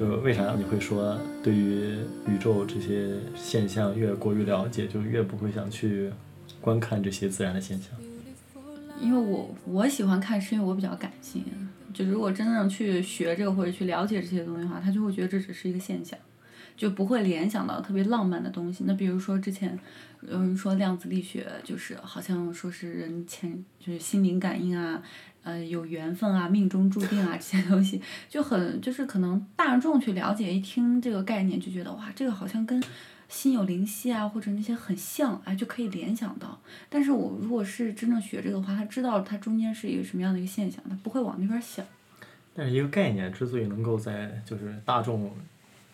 [0.00, 1.94] 就为啥你会说对于
[2.26, 6.10] 宇宙这些现象越过于了解，就越不会想去
[6.58, 7.90] 观看这些自然的现象？
[8.98, 11.44] 因为我我喜欢看，是因为我比较感性。
[11.92, 16.18] 就如果真正去学这个或者去了解这些东西的话，他就会觉得这只是一个现象，
[16.76, 18.84] 就不会联想到特别浪漫的东西。
[18.86, 19.78] 那比如说之前
[20.22, 25.02] 有人说量子力学，就是好像说是人前就是心灵感应啊，
[25.42, 32.82] 呃有缘分啊，命中注定啊这些东西，就很就是可能大众去了解一听这个概念就觉得哇，这个好像跟。
[33.30, 36.60] 心有灵犀啊，或者那些很像，哎，就可以联想到。
[36.88, 41.86] 但是我如果是真正学这个的话，他知道它中间是一个什么样的一个现象，他不会往那边想。
[42.52, 45.30] 但是一个概念之所以能够在就是大众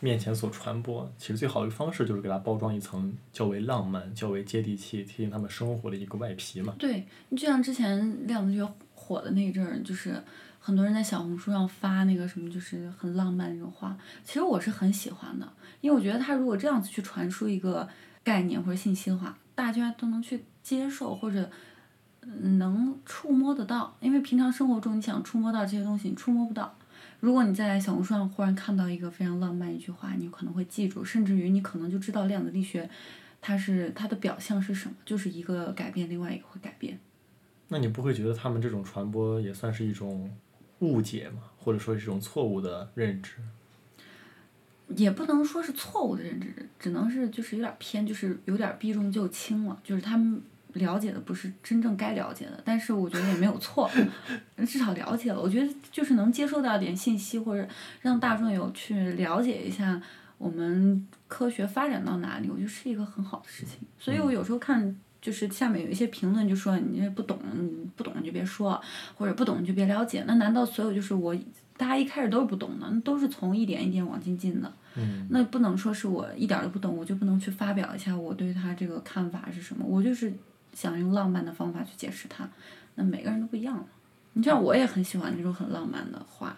[0.00, 6.74] 面前所传播，其实最好的方式就是给它包装一层较为浪漫、较为接地气、贴近他们生活的一个外皮嘛。
[6.78, 10.22] 对，你就像之前量子学火的那一阵儿，就是。
[10.58, 15.48] 很多人在小红书上发那个什么，就是很浪漫那种话，其实我是很喜欢的，
[15.80, 17.88] 因为我觉得他如果这样子去传输一个
[18.24, 21.48] 概念或者信息的话，大家都能去接受或者
[22.20, 23.96] 能触摸得到。
[24.00, 26.75] 因为平常生活中你想触摸到这些东西，你触摸不到。
[27.26, 32.88] 如果你在小红书上忽然看到一个非常浪漫一句话，你可能会记住，甚至于你可能就知道量子力学
[33.40, 37.00] 它是它的表象是什么，就是一个改变，另外一个会改变。
[37.66, 40.30] 那你不会觉得他们这种传播也算是一种？
[40.80, 43.36] 误解吗，或者说是一种错误的认知，
[44.88, 49.80] 也不能说是错误的认知，只能是就是有点偏，就是有点避重就轻了。
[49.82, 50.42] 就是他们
[50.76, 53.90] 了解的不是真正该了解的，但是我觉得也没有错，
[54.66, 55.40] 至少了解了。
[55.40, 57.68] 我觉得就是能接受到点信息，或者
[58.00, 60.00] 让大众有去了解一下
[60.38, 63.78] 我们科学发展到哪里，我觉得是一个很好的事情。
[63.98, 64.96] 所以我有时候看。
[65.18, 68.80] 就是下面有一些评论就说你这不懂，你不懂就别说，
[69.16, 70.22] 或者不懂就别了解。
[70.24, 71.34] 那难道所有就是我
[71.76, 74.72] 大家一开始都是不懂的，那都是从一点一点往进进的。
[74.94, 75.26] 嗯。
[75.28, 79.84] 那不能说是我一点都不懂，我就不能去发表一下我对他这个看法是什么？
[79.84, 80.32] 我就是
[80.76, 82.46] 想用浪漫的方法去解释它。
[82.96, 83.86] 那每个人都不一样了。
[84.34, 86.56] 你像我也很喜欢那种很浪漫的话，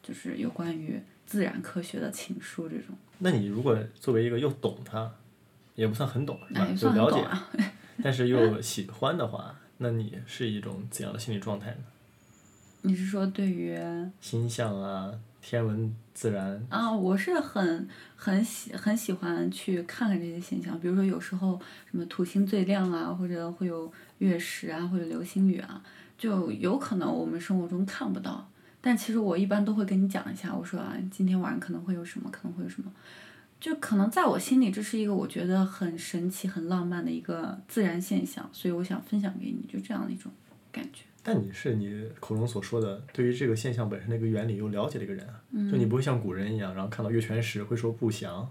[0.00, 2.94] 就是有关于自然科学的情书这种。
[3.18, 5.12] 那你如果作为一个又懂它，
[5.74, 6.66] 也不算很懂是吧？
[6.76, 7.64] 就了解。
[8.02, 11.78] 但是又喜欢的话，那你是一种怎样的心理状态呢？
[12.82, 13.78] 你是说对于
[14.20, 16.62] 星象啊、天文自然？
[16.68, 21.58] 啊，我是很很喜很喜欢去看看这些现象，比如说有时候
[21.90, 25.82] 什么土星最亮啊，或者会有月食啊，或者流星雨啊，
[26.18, 32.92] 就有可能我们生活中看不到，但其实我一般都会跟你讲一下，我说啊，今天晚上可能会有什么，可能会有什么。
[33.58, 40.32] 就可能在我心里，这是一个我觉得很神奇、很浪漫的一个自然现象，所以我想分享给你，就这样的一种
[40.72, 41.04] 感觉。
[41.22, 48.50] 但你是你口中所说的，对于这个现象本身的一个原理又了解的一个人啊，就你不会像古人一样，然后看到月全食会说不祥，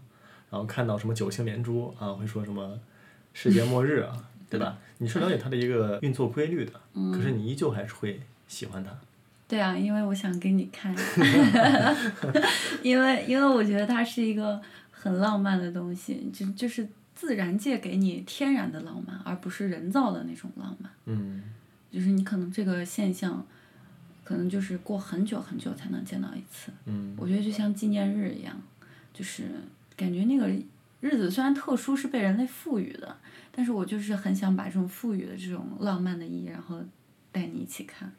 [0.50, 2.79] 然后看到什么九星连珠啊会说什么
[3.34, 4.12] 世界末日啊，
[4.50, 4.78] 对吧？
[4.97, 6.74] 你是了解它的一个运作规律的，
[7.13, 8.91] 可是你依旧还是会喜欢它。
[9.47, 10.96] 对啊，因为我想给你看，
[12.84, 14.62] 因为因为我觉得它是一个。
[15.02, 16.85] 很浪漫的东西，就就是
[17.16, 20.91] 自然界给你天然的浪漫，而不是人造的那种浪漫。
[21.06, 21.41] 嗯，
[21.92, 23.46] 就是你可能这个现象，
[24.24, 26.72] 可能就是过很久很久才能见到一次。
[26.86, 28.62] 嗯，我觉得就像纪念日一样，
[29.14, 29.44] 就是
[29.96, 30.48] 感觉那个
[31.02, 33.18] 日子虽然特殊，是被人类赋予的，
[33.52, 36.82] 但是我就是很想把这种赋予的这种浪漫的意义，然后
[37.32, 38.12] 带你一起看。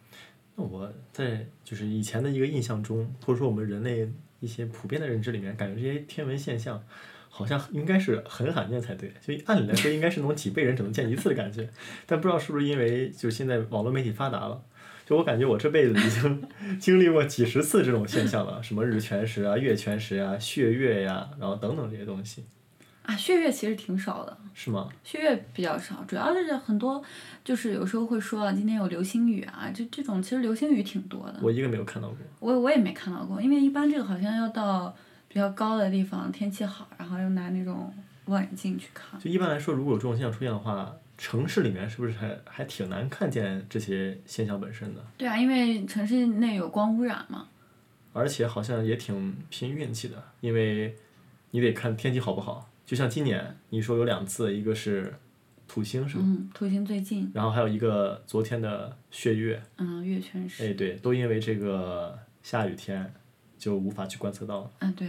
[0.56, 4.10] 那我在就是以前的一个印象中，或者说我们人类。
[4.40, 6.82] 一些普遍的认知里面，感觉这些天文现象
[7.30, 11.66] 好像应该是很罕见才对，就按理来说应该是那种几辈人只能见一次的感觉。
[12.04, 14.60] 但不知道是不是因为就现在网络媒体发达了，
[15.06, 16.42] 就我感觉我这辈子已经
[16.78, 22.44] 经历过几十次这种现象了，什么日全食啊、月全食啊、血月呀，然后等等这些东西。
[23.02, 24.36] 啊，血月其实挺少的。
[24.52, 24.88] 是吗？
[25.02, 27.02] 血月比较少，主要是很多，
[27.42, 31.36] 就是有时候会说啊，今天有流星雨啊，这这种其实流星雨挺多的。
[31.40, 32.18] 我一个没有看到过。
[32.40, 34.94] 我我也没看到过，因为一般这个好像要到
[35.32, 37.94] 比较高的地方，天气好，然后又拿那种
[38.24, 39.18] 望远镜去看。
[39.20, 45.04] 就一般来说，如果有这种现象出现的话，城市里面是不是还还挺难看见这些现象本身的？
[45.16, 47.46] 对啊，因为城市内有光污染嘛。
[48.12, 50.96] 而且好像也挺拼运气的，因为
[51.52, 52.68] 你得看天气好不好。
[52.84, 55.14] 就像今年你说有两次，一个是
[55.68, 56.24] 土星是吗？
[56.26, 57.30] 嗯，土星最近。
[57.32, 59.62] 然后还有一个昨天的血月。
[59.76, 60.64] 嗯，月全食。
[60.64, 63.14] 哎，对，都因为这个下雨天，
[63.60, 64.70] 就无法去观测到了。
[64.80, 65.08] 嗯，对。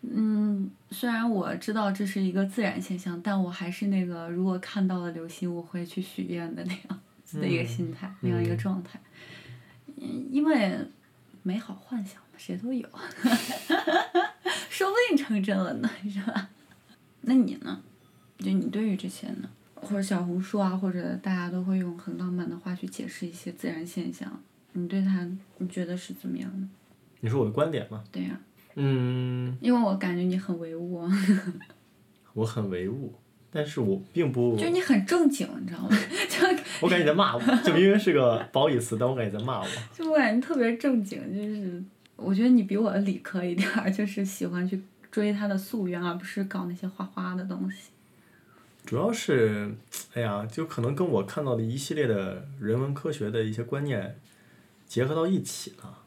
[0.00, 8.98] 嗯，虽然我知道这是一个自然现象，但我还是那个如果看到了流星，我会去许愿的那样子的一个心态，那样一个状态。
[9.96, 10.78] 嗯，因为
[11.44, 12.22] 美好幻想嘛。
[12.38, 12.86] 谁都有，
[14.68, 16.50] 说不定成真了呢，是吧？
[17.22, 17.80] 那你呢？
[18.38, 19.48] 就你对于这些呢？
[19.74, 24.38] 或者小红书啊，或者大家都会用很浪漫的话去解释一些自然现象，
[24.74, 26.68] 你对它你觉得是怎么样的？
[27.26, 28.04] 你说我的观点吗？
[28.12, 28.40] 对呀、
[28.76, 31.10] 嗯，因为我感觉你很唯物啊，
[32.34, 33.12] 我很唯物，
[33.50, 35.88] 但是我并不，就你很正经，你知道吗？
[36.30, 36.46] 就
[36.80, 39.66] 我感觉你在骂我，就明明是个褒义词，但我感觉在骂我。
[39.92, 41.82] 就我感觉特别正经，就是
[42.14, 44.80] 我觉得你比我理科一点儿，就是喜欢去
[45.10, 47.90] 追他的夙愿，而不是搞那些花花的东西。
[48.84, 49.74] 主要是，
[50.14, 54.16] 哎呀，就可能跟我看到的一系列的人文科学的一些观念
[54.86, 56.02] 结合到一起了。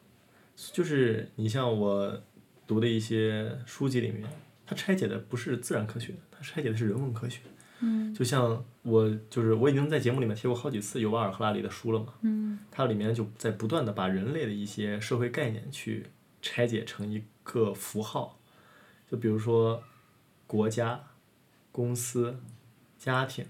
[0.74, 2.22] 就是你像我
[2.68, 4.30] 读的一些书籍里面，
[4.66, 7.40] 它拆解的不是自然科学，它拆解的是人文科学。
[7.82, 16.08] 嗯就像我就是我已经在节目里面提过好几次尤瓦尔·赫拉里的书了嘛，嗯它里面就在不断的把人类的一些社会概念去
[16.42, 18.38] 拆解成一个符号，
[19.10, 19.82] 就比如说
[20.46, 21.02] 国家、
[21.72, 22.42] 公司、
[22.98, 23.46] 家庭，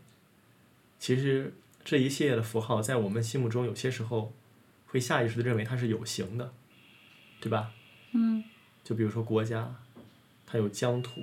[0.99, 1.51] 其实
[1.83, 4.31] 这一系列的符号在我们心目中有些时候
[4.85, 6.53] 会下意识的认为它是有形的，
[7.39, 7.71] 对吧？
[8.13, 8.43] 嗯
[8.83, 9.75] 就比如说国家，
[10.45, 11.21] 它有疆土，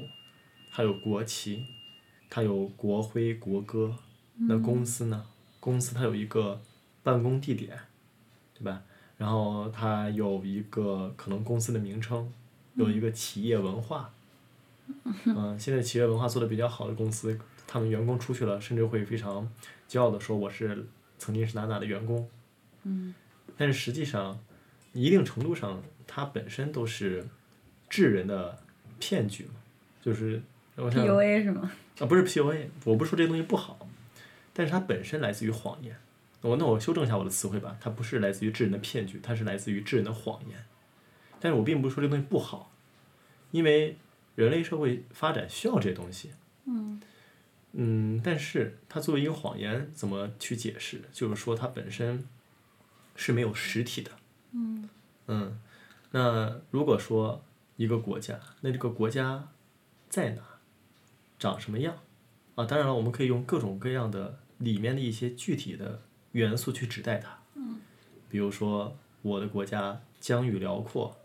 [0.71, 1.67] 它有国旗，
[2.31, 3.97] 它有国徽、国歌。
[4.39, 5.27] 那公司呢？
[5.59, 6.61] 公司它有一个
[7.03, 7.77] 办公地点，
[8.55, 8.83] 对吧？
[9.17, 12.31] 然后它有一个可能公司的名称，
[12.75, 14.13] 有一个企业文化。
[15.25, 19.51] 嗯，现在企业文化做的比较好的公司，他们员工出去了，甚至会非常
[19.89, 20.87] 骄傲的说我是
[21.19, 22.29] 曾经是哪哪的员工。
[22.85, 23.15] 嗯
[23.57, 24.39] 但是实际上，
[24.97, 27.27] 一定程度上，它本身都是
[27.89, 28.59] 智人的
[28.99, 29.55] 骗局嘛，
[30.01, 30.43] 就是
[30.75, 31.71] 我想，PUA 是吗？
[31.99, 33.89] 啊，不是 PUA，我不是说这些东西不好，
[34.53, 35.97] 但是它本身来自于谎言。
[36.43, 40.65] 我那我修正一下我的词汇吧，它不是来自于智人的骗局，它是来自于智人的谎言。
[41.41, 42.73] 但是我并不是说这东西不好，
[43.51, 43.97] 因为
[44.35, 46.31] 人类社会发展需要这些东西。
[46.67, 47.01] 嗯
[47.73, 51.03] 嗯，但是它作为一个谎言，怎么去解释？
[51.13, 52.25] 就是说它本身
[53.17, 54.13] 是没有实体的。
[54.57, 54.89] 嗯
[55.27, 55.61] 嗯，
[56.13, 57.45] 那如果说
[57.77, 59.49] 一个国家，那这个国家
[60.09, 60.43] 在哪，
[61.39, 61.95] 长什么样
[62.55, 62.65] 啊？
[62.65, 66.01] 当然了，我们可以用各种各样的里面的一些具体的
[66.33, 67.39] 元素去指代它。
[67.55, 67.81] 嗯
[68.29, 71.17] 比如说我的国家疆域辽阔，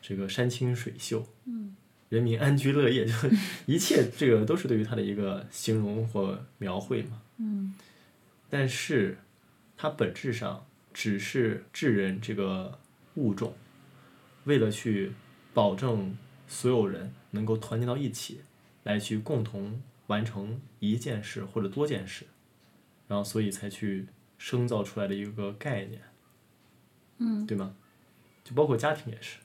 [0.00, 1.76] 这个山清水秀，嗯
[2.08, 3.12] 人民安居乐业， 就
[3.66, 7.20] 一切这个都是对于它的一个形容或描绘嘛。
[7.38, 7.74] 嗯
[8.48, 9.18] 但是
[9.76, 10.66] 它本质上
[10.96, 12.78] 只是智人这个
[13.16, 13.54] 物种，
[14.44, 15.12] 为了去
[15.52, 16.16] 保证
[16.48, 18.40] 所有人能够团结到一起，
[18.82, 22.24] 来去共同完成一件事或者多件事，
[23.08, 24.06] 然后所以才去
[24.38, 26.00] 生造出来的一个概念，
[27.18, 27.76] 嗯对吗？
[28.42, 29.40] 就包括家庭也是。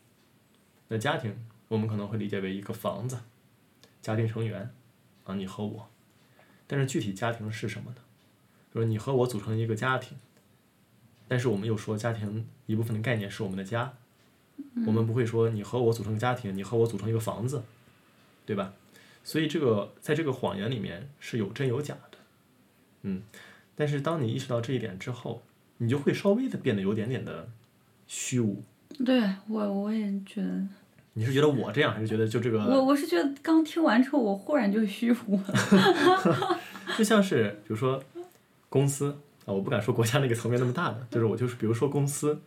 [0.88, 3.20] 那家庭我们可能会理解为一个房子，
[4.02, 4.74] 家庭成员，
[5.26, 5.90] 啊，你和我。
[6.66, 7.98] 但是具体家庭是什么呢？
[8.74, 10.18] 就是你和我组成一个家庭，
[11.32, 13.94] 但是我们又说家庭一部分的概念是我们的家，
[14.86, 17.64] 我们不会说你和我组成家庭，你和我组成一个房子，
[18.46, 18.74] 对吧？
[19.24, 22.18] 所以这个在这个谎言里面是有真有假的，
[23.04, 23.22] 嗯，
[23.78, 25.42] 但是当你意识到这一点之后，
[25.78, 27.48] 你就会稍微的变得有点点的
[28.08, 28.62] 虚无。
[29.06, 30.68] 对我我也觉得，
[31.14, 36.60] 你是觉得我这样，还是觉得就这我个，我是觉得刚听完之后，我忽然就虚无了。
[36.98, 38.04] 就像是比如说
[38.68, 42.42] 公司啊，我不敢说国家那个层面那么大的，就是我就是比如说公司，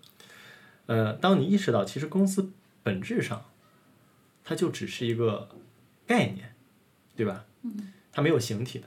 [0.87, 3.45] 呃，当你意识到其实公司本质上，
[4.45, 5.49] 它就只是一个
[6.07, 6.55] 概念，
[7.17, 7.45] 对吧？
[8.13, 8.87] 它没有形体的，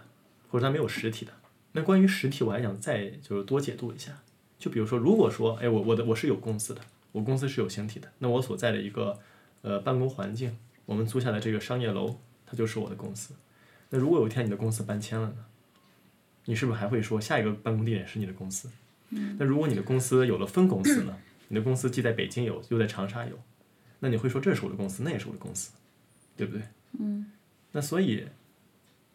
[0.49, 1.33] 或者它没有实体的。
[1.73, 4.17] 那关于实体，我还想再就是多解读一下。
[4.57, 9.19] 就比如说，如果说，哎，我我的我是有公司的，我公司是有形体的，那我所在的一个
[9.61, 13.33] 呃办公环境，我们租下的这个商业楼，它就是我的公司。
[13.89, 15.45] 那如果有一天你的公司搬迁了呢？
[16.47, 18.69] 你是不是还会说下一个办公地点是你的公司？
[19.37, 21.17] 那如果你的公司有了分公司呢？
[21.49, 23.39] 你的公司既在北京有，又在长沙有，
[23.99, 25.71] 那你会说这是我的公司，那也是我的公司，
[26.35, 26.61] 对不对？
[26.99, 27.31] 嗯
[27.71, 28.25] 那所以，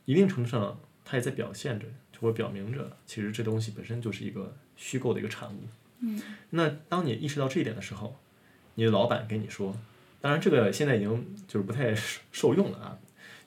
[0.04, 5.58] 一定程度上，它也在表现着，就会表明着，其实这东西本身就是一个虚构的一个产物。
[6.00, 6.20] 嗯
[6.50, 8.18] 那当你意识到这一点的时候，
[8.76, 9.76] 你的老板跟你说，
[10.20, 11.94] 当然这个现在已经就是不太
[12.32, 12.98] 受用了啊，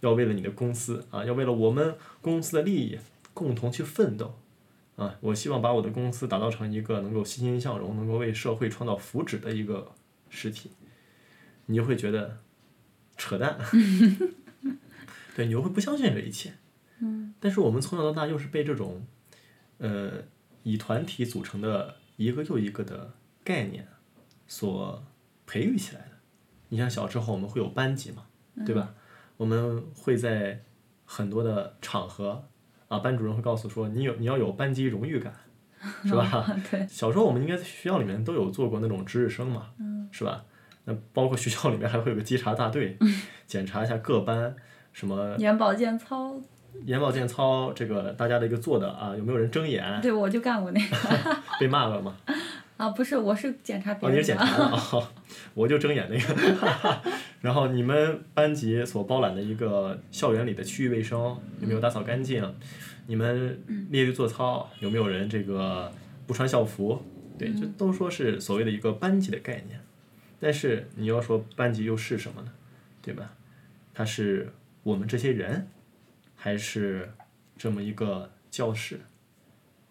[0.01, 3.00] 要为了你的公司啊，要为了我们公司的利益
[3.36, 4.39] 共同去奋斗
[4.96, 9.94] 啊，我希望把我的公司打造成一个能够欣欣向荣、能够为社会创造福祉的一个
[10.30, 10.72] 实体，
[11.65, 12.39] 你就会觉得
[13.18, 13.60] 扯淡，
[15.36, 16.54] 对，你就会不相信这一切。
[17.00, 19.06] 嗯但是我们从小到大又是被这种，
[19.80, 20.24] 呃，
[20.63, 23.13] 以团体组成的一个又一个的
[23.44, 23.86] 概念
[24.48, 25.06] 所
[25.46, 26.12] 培育起来的。
[26.70, 28.25] 你像小时候我们会有班级嘛，
[28.65, 28.96] 对吧？
[29.38, 30.63] 我们会在
[31.04, 32.48] 很多的场合
[32.96, 35.34] 啊，班主任会告诉说你有你要有班级荣誉感，
[36.06, 36.46] 是吧？
[36.72, 39.68] 对，小时候我们应该在学校里面都有做过那种值日生嘛，
[40.12, 40.44] 是吧？
[40.86, 42.98] 那包括学校里面还会有个稽查大队，
[43.48, 44.56] 检查一下各班
[44.94, 46.36] 什么眼保健操，
[46.86, 50.00] 眼保健操，这个大家的一个做的啊，有没有人睁眼？
[50.02, 50.96] 对，我就干过那个。
[51.60, 52.16] 被骂了吗？
[52.78, 54.80] 啊，不是，我是检查别哦，你人检查的啊，
[55.56, 57.02] 我就睁眼那个。
[57.46, 61.20] 然后你们班级所包揽的一个校园里的区域卫生
[61.62, 62.44] 有没有打扫干净？
[63.06, 63.62] 你们
[63.92, 65.94] 列队做操有没有人这个
[66.25, 67.00] 不穿校服？
[67.38, 69.80] 对，这都说是所谓的一个班级的概念。
[70.40, 72.52] 但是你要说班级又是什么呢？
[73.04, 73.36] 对吧？
[73.94, 75.68] 它是我们这些人，
[76.36, 77.12] 还是
[77.56, 79.02] 这么一个教室？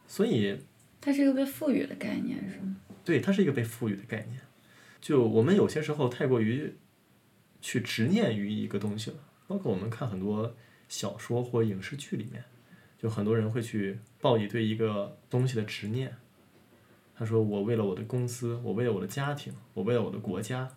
[0.09, 0.59] 所以
[1.01, 2.75] 它是一个被赋予的概念，是吗？
[3.05, 4.41] 对，它是一个被赋予的概念。
[5.01, 6.75] 就我们有些时候太过于
[7.65, 9.17] 去执念于一个东西了，
[9.47, 10.55] 包括我们看很多
[10.87, 12.45] 小说或影视剧里面，
[12.99, 16.15] 就很多人会去抱以对一个东西的执念。
[17.17, 20.77] 他说：“我为了我的公司，我为了我的家庭，我为了我的国家。”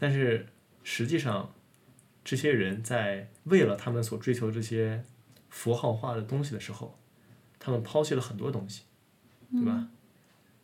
[0.00, 0.46] 但是
[0.82, 1.52] 实际上，
[2.24, 5.04] 这些人在为了他们所追求这些
[5.50, 6.98] 符号化的东西的时候，
[7.58, 8.84] 他们抛弃了很多东西，
[9.50, 9.88] 对吧？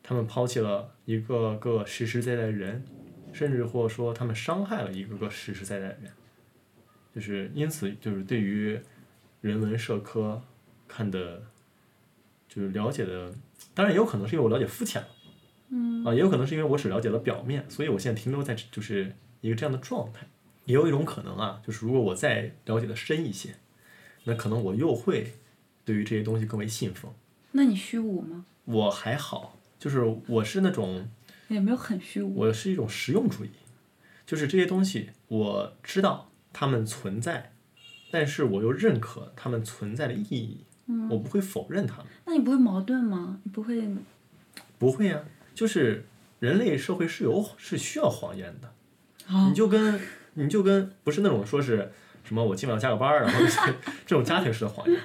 [0.02, 2.82] 他们抛弃了一个个实实在在的人，
[3.32, 6.12] 甚至或者说他们伤害了一个个实实在在的人，
[7.14, 8.78] 就是因此就是对于
[9.40, 10.42] 人文社科
[10.86, 11.42] 看的，
[12.48, 13.32] 就是了解的，
[13.74, 15.08] 当然也有可能是因为我了解肤浅了，
[15.70, 20.26] 嗯，啊，也有可能是因为我只了解了表面，所以我现在停留在就是一个这样的状态。
[20.64, 23.54] 也有一种可能啊，就是如果我再了解的深一些，
[24.24, 25.32] 那可能我又会
[25.84, 27.12] 对于这些东西更为信奉。
[27.52, 28.44] 那你虚无吗？
[28.64, 31.08] 我还好，就是我是那种。
[31.48, 32.34] 也没有很虚无。
[32.36, 33.50] 我是一种实用主义，
[34.24, 37.52] 就是这些东西我知道它们存在，
[38.10, 40.64] 但是我又认可它们存在的意义，
[41.10, 42.06] 我不会否认它们。
[42.26, 43.40] 那你不会矛盾吗？
[43.42, 43.82] 你不会？
[44.78, 45.24] 不会啊、
[45.54, 46.04] 就是
[46.38, 48.72] 人类社会是有是需要谎言的，
[49.28, 50.00] 哦你就跟
[50.34, 51.90] 你就跟不是那种说是
[52.22, 53.40] 什么我今晚要加个班儿，然后
[54.06, 55.00] 这种家庭式的谎言，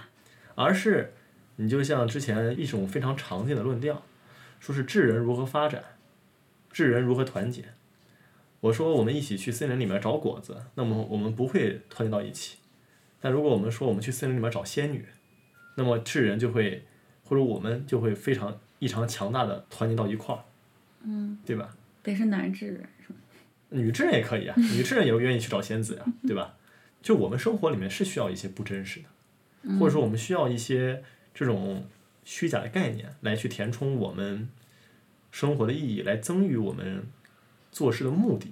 [0.54, 1.14] 而是
[1.56, 4.04] 你就像之前一种非常常见的论调，
[4.60, 5.84] 说是智人如何发展，
[6.74, 7.64] 智人如何团结。
[8.60, 12.58] 我说我们一起去森林里面找果子，那么我们不会团结到一起。
[13.22, 15.06] 但如果我们说我们去森林里面找仙女，
[15.78, 16.84] 那么智人就会
[17.24, 20.44] 或者我们就会非常异常强大的团结到一块儿，
[21.04, 21.76] 嗯，对吧？
[22.02, 23.20] 得是男智人是吗？
[23.70, 26.56] 女智人也可以啊，女智人也愿意去找仙子呀、 对吧？
[27.02, 31.04] 就我们生活里面是需要一些不真实的，或者说我们需要一些
[31.34, 31.86] 这种
[32.24, 34.48] 虚假的概念来去填充我们
[35.34, 37.04] 生活的意义，来增益我们
[37.72, 38.52] 做事的目的。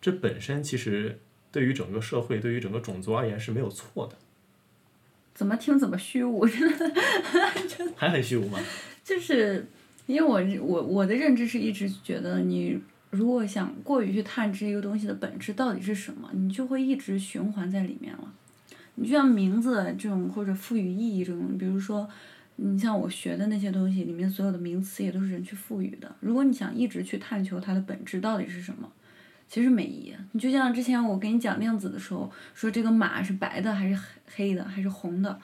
[0.00, 1.20] 这本身其实
[1.52, 4.16] 对于整个社会、对于整个种族而言是没有错的，
[5.32, 6.44] 怎么听怎么虚无，
[7.94, 8.58] 还很虚无吗？
[9.04, 9.68] 就是
[10.06, 12.78] 因为我我我的认知是一直觉得你。
[13.10, 18.34] 如果想过于去探知一个东西的本质到底是什么，你就会一直循环在里面了。
[18.96, 22.06] 你就像名字这种或者赋予意义这种，比如说，
[22.56, 26.14] 你像我学的那些东西里面所有的名词也都是人去赋予的。
[26.20, 28.90] 如果你想一直去探求它的本质到底是什么，
[29.48, 30.14] 其实没意义。
[30.32, 33.98] 你就像之前我给你讲量子的时候，说这个马是白的还是
[34.34, 35.38] 黑的还是红的，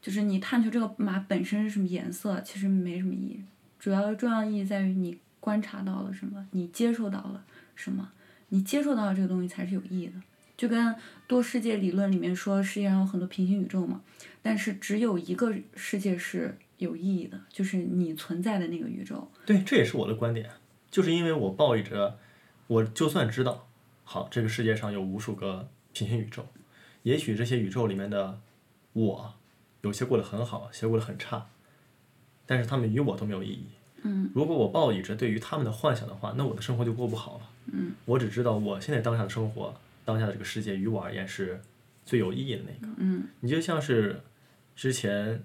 [0.00, 3.40] 就是你探求这个马本身是什么颜色，其实没什么意义。
[3.78, 7.42] 主要重要意义在于你观察到了什么，你接受到了
[7.74, 8.10] 什么，
[8.50, 10.14] 你接受到的这个东西才是有意义的。
[10.56, 10.94] 就跟
[11.28, 14.00] 多世界理论里面说，世界上有很多平行宇宙嘛，
[14.42, 19.30] 但是只有一个世界是有意义的，就是你存在的那个宇宙。
[19.44, 20.50] 对，这也是我的观点，
[20.90, 22.18] 就是因为我抱以着，
[22.66, 23.68] 我就算知道，
[24.04, 26.46] 好，这个世界上有无数个平行宇宙，
[27.02, 28.40] 也许这些宇宙里面的
[28.92, 29.34] 我，
[29.82, 31.46] 有些过得很好，有些过得很差，
[32.46, 33.66] 但是他们与我都没有意义。
[34.02, 37.50] 嗯，如果我抱以着对于他们的幻想的话，那我的生活就过不好了。
[37.72, 41.60] 嗯，我只知道我现在当下的生活，当下的这个世界，于我而言是
[42.08, 42.94] 最有意义的那个。
[42.96, 44.22] 嗯你就像是
[44.74, 45.44] 之前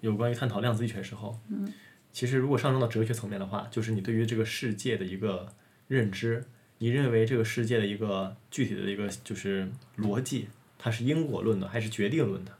[0.00, 1.70] 有关于探讨量子力学的时候，嗯
[2.10, 5.52] 其实如果上升到哲学层面的话，就是你对于这个世界的一个
[5.88, 6.46] 认知，
[6.78, 12.56] 你认为这个世界的一个具体的一个就是逻辑，它是因果论的还是决定论的？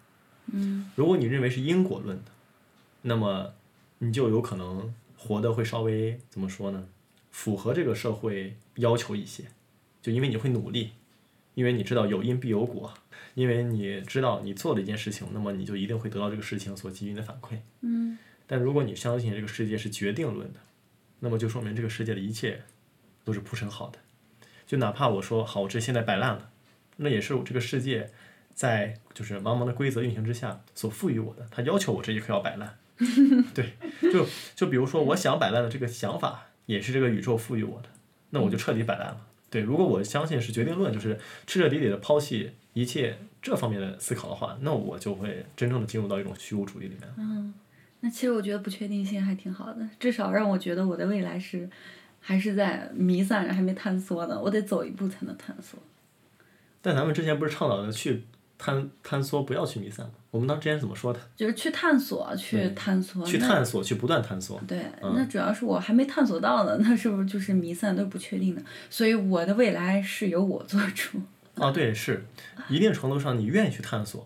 [0.52, 2.30] 嗯如果你认为是因果论的，
[3.00, 3.54] 那么
[3.98, 6.86] 你就有可能活得会稍微怎么说呢？
[7.30, 9.44] 符合这个社会要求一些，
[10.02, 10.90] 就因为你会努力，
[11.54, 12.92] 因为你知道有因必有果，
[13.34, 17.56] 因为你知道你做了一件事情，那么你就一定会得到这个事情所给予你的反馈。
[17.80, 20.60] 嗯但如果你相信这个世界是决定论的，
[21.20, 22.62] 那么就说明这个世界的一切
[23.24, 23.98] 都是铺陈好的。
[24.66, 26.50] 就哪怕我说好，我这现在摆烂了，
[26.96, 28.10] 那也是我这个世界
[28.54, 32.78] 在就是茫茫的规则运行之下所赋予我的，他要求我这一刻要摆烂。
[33.54, 33.72] 对，
[34.12, 37.88] 就就比如说我想摆烂的这个想法，也是这个宇宙赋予我的，
[38.30, 39.26] 那我就彻底摆烂了。
[39.52, 41.14] 对，如果我相信是决定论，就是
[41.46, 47.02] 彻彻底底的抛弃一切这方面的思考的话，那我就会真正的进入到一种虚无主义里面。
[47.18, 47.52] 嗯，
[48.00, 51.68] 那其实我觉得不确定性还挺好的，至少让我觉得我的未来是
[52.18, 55.78] 还是在弥散着，还没探索呢，我得走一步才能探索。
[56.80, 58.24] 但咱们之前不是倡导的去
[58.62, 60.12] 探探索，不要去弥散吗？
[60.30, 61.18] 我们当时之前怎么说的？
[61.34, 64.60] 就是去探索，去探索，去探索，去不断探索。
[64.68, 68.62] 对，嗯那主要是我还没探索到呢， 那是不是就是弥散都是不确定的？
[68.88, 71.20] 所以我的未来是由我做主。
[71.56, 72.24] 啊，对，是
[72.68, 74.24] 一定程度上，你愿意去探索，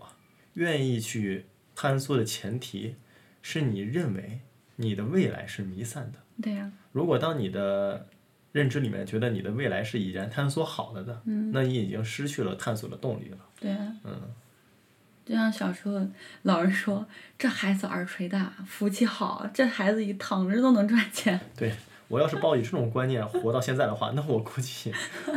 [0.53, 2.97] 愿意去探索的前提
[3.41, 4.41] 是你认为
[4.77, 6.19] 你的未来是弥散的。
[6.43, 8.07] 对呀、如果当你的
[8.57, 11.21] 认知里面觉得你的未来是已然探索好了的，
[11.53, 13.37] 那你已经失去了探索的动力了。
[13.61, 14.19] 对啊、嗯，
[15.27, 16.01] 就像小时候
[16.45, 17.07] 老人说，
[17.39, 21.39] 这孩子耳垂大，福气好，这孩子一躺着都能赚钱。
[21.55, 21.71] 对
[22.09, 24.91] 我要是抱以这种观念活到现在的话，那我估计，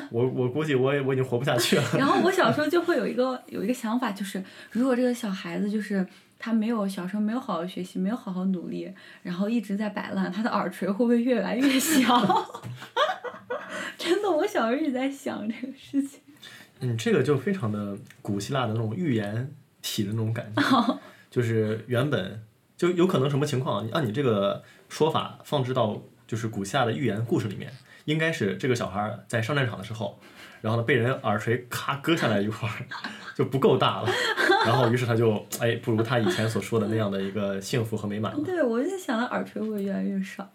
[0.10, 1.84] 我我估计我也我已经活不下去了。
[2.00, 6.08] 然后我小时候就会有一个有一个想法，就是如果这个小孩子就是
[6.40, 8.92] 他没有小时候没有好好学习，没有好好努力，
[9.22, 12.18] 然后一直在摆烂，他的耳垂会不会越来越小？
[13.98, 16.22] 真的，我小时候一直在想这个事情。
[16.80, 22.42] 嗯，这个就非常的古希腊的那种预言体的那种感觉，就是原本
[22.78, 27.74] 就有可能什么情况，按你这个说法放置到就是古希腊的寓言故事里面，
[28.06, 30.18] 应该是这个小孩儿在上战场的时候，
[30.62, 32.88] 然后呢被人耳垂咔割下来一块儿，
[33.36, 34.10] 就不够大了，
[34.66, 38.40] 然后于是他就哎不如他以前所说的那样的一个幸福和美满了。
[38.44, 40.50] 对，我就想，到耳垂会越来越少？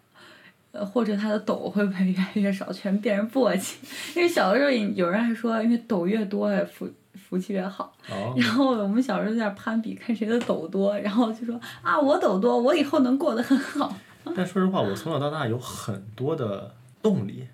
[0.71, 3.75] 呃，或者他的抖会不会越来越少，全变成簸箕？
[4.15, 7.95] 因为小的时候有人还说，因为抖越多，福福气越好。
[8.09, 13.95] 哦，然后我们小时候在那攀比，看谁的抖多，然后就说啊，我抖多，我以后能过得很好。
[14.35, 17.47] 但说实话，我从小到大有很多的动力，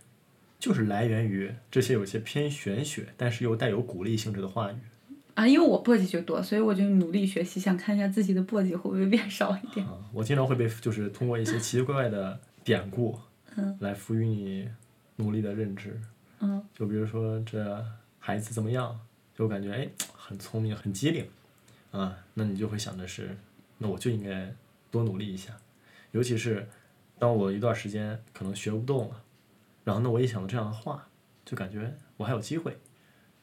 [0.58, 4.76] 就是来源于这些有些偏玄学，但是又带有鼓励性质的话语。
[5.34, 9.86] 啊，因为我簸箕就多，所以我就努力学习，想看一下自己的簸箕会不会变少一点。
[9.86, 13.17] 啊，我经常会被就是通过一些奇奇怪怪的典故，
[13.56, 14.70] 嗯来赋予你
[15.15, 16.00] 努力的认知。
[16.39, 17.86] 嗯就比如说这
[18.20, 19.00] 孩子怎么样，
[19.36, 21.26] 就感觉哎很聪明很机灵，
[21.91, 23.36] 啊，那你就会想的是，
[23.78, 24.54] 那我就应该
[24.89, 25.56] 多努力一下。
[26.12, 26.67] 尤其是
[27.17, 29.24] 当我一段时间可能学不动了，
[29.84, 31.08] 然后呢我一想到这样的话，
[31.46, 32.78] 就感觉我还有机会，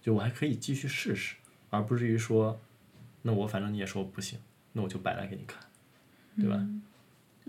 [0.03, 1.37] 就我还可以继续试试，
[1.70, 2.59] 而不至于说，
[3.22, 4.38] 那我反正你也说我不行，
[4.72, 5.61] 那我就摆烂给你看，
[6.37, 6.64] 对吧？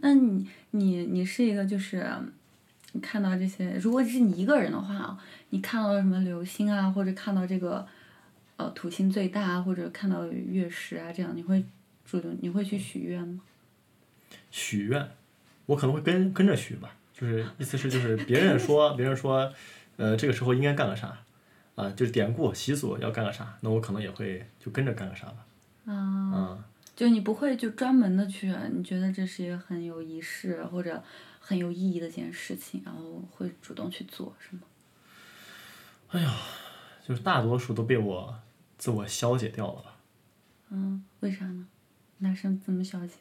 [0.01, 2.05] 那你你你是一个就是，
[2.93, 7.85] 你看到这些，如果是你一个人的话啊，你看到什么流星啊，或者看到这个，
[8.57, 11.63] 呃，土星最大，或者看到月食啊，这样你会
[12.05, 13.41] 主动你会去许愿吗？
[14.51, 15.09] 许愿，
[15.65, 19.51] 我可能会跟跟着许吧，就是意思是就是别人说 别人说，
[19.97, 21.17] 呃这个时候应该干个啥，
[21.83, 25.45] 啊就是典故习俗要干个啥，那我可能也会就跟着干个啥吧，
[25.85, 26.65] 啊，啊
[26.95, 31.01] 就你不会就专门的去，你觉得这是一个很有仪式或者
[31.39, 34.61] 很有意义的一件事情，然后会主动去做，是吗？
[36.09, 36.35] 哎呀
[37.07, 38.39] 就是大多数都被我
[38.77, 39.95] 自我消解掉了吧？
[40.71, 41.67] 嗯，为啥呢？
[42.17, 43.13] 男生怎么消解？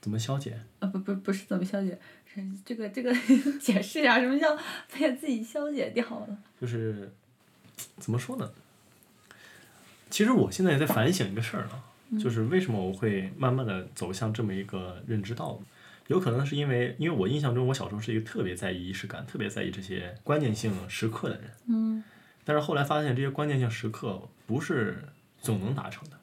[0.00, 0.58] 怎么消解？
[0.78, 3.12] 啊，不不不是怎么消解，是这个这个
[3.60, 4.56] 解释一下，什么叫
[4.92, 6.38] 被自己消解掉了？
[6.60, 7.12] 就是
[7.98, 8.50] 怎么说呢？
[10.08, 11.82] 其实我现在也在反省一个事儿啊，
[12.18, 15.62] 就是为什么我会慢慢的走向这么一个认知道路？
[16.06, 21.50] 有可能是因为，因为我印象中我小时候是一个特别在意仪式感、特别在意这些关键性时刻的人。
[21.68, 22.04] 嗯
[22.44, 25.02] 但是后来发现这些关键性时刻不是
[25.42, 26.16] 总能达成的。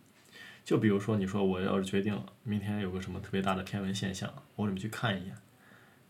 [0.64, 5.36] 就比如说，你说我要是决定明天有个什么特别大的天文现象，我准备去看一眼，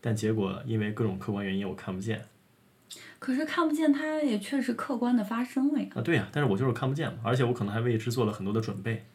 [0.00, 2.24] 但结果因为各种客观原因我看不见
[3.18, 5.88] 可是看不见，它也确实客观的发生了呀。
[5.94, 9.06] 啊，对呀、但是我就是看不见嘛，而且我可能还为之做了很多的准备，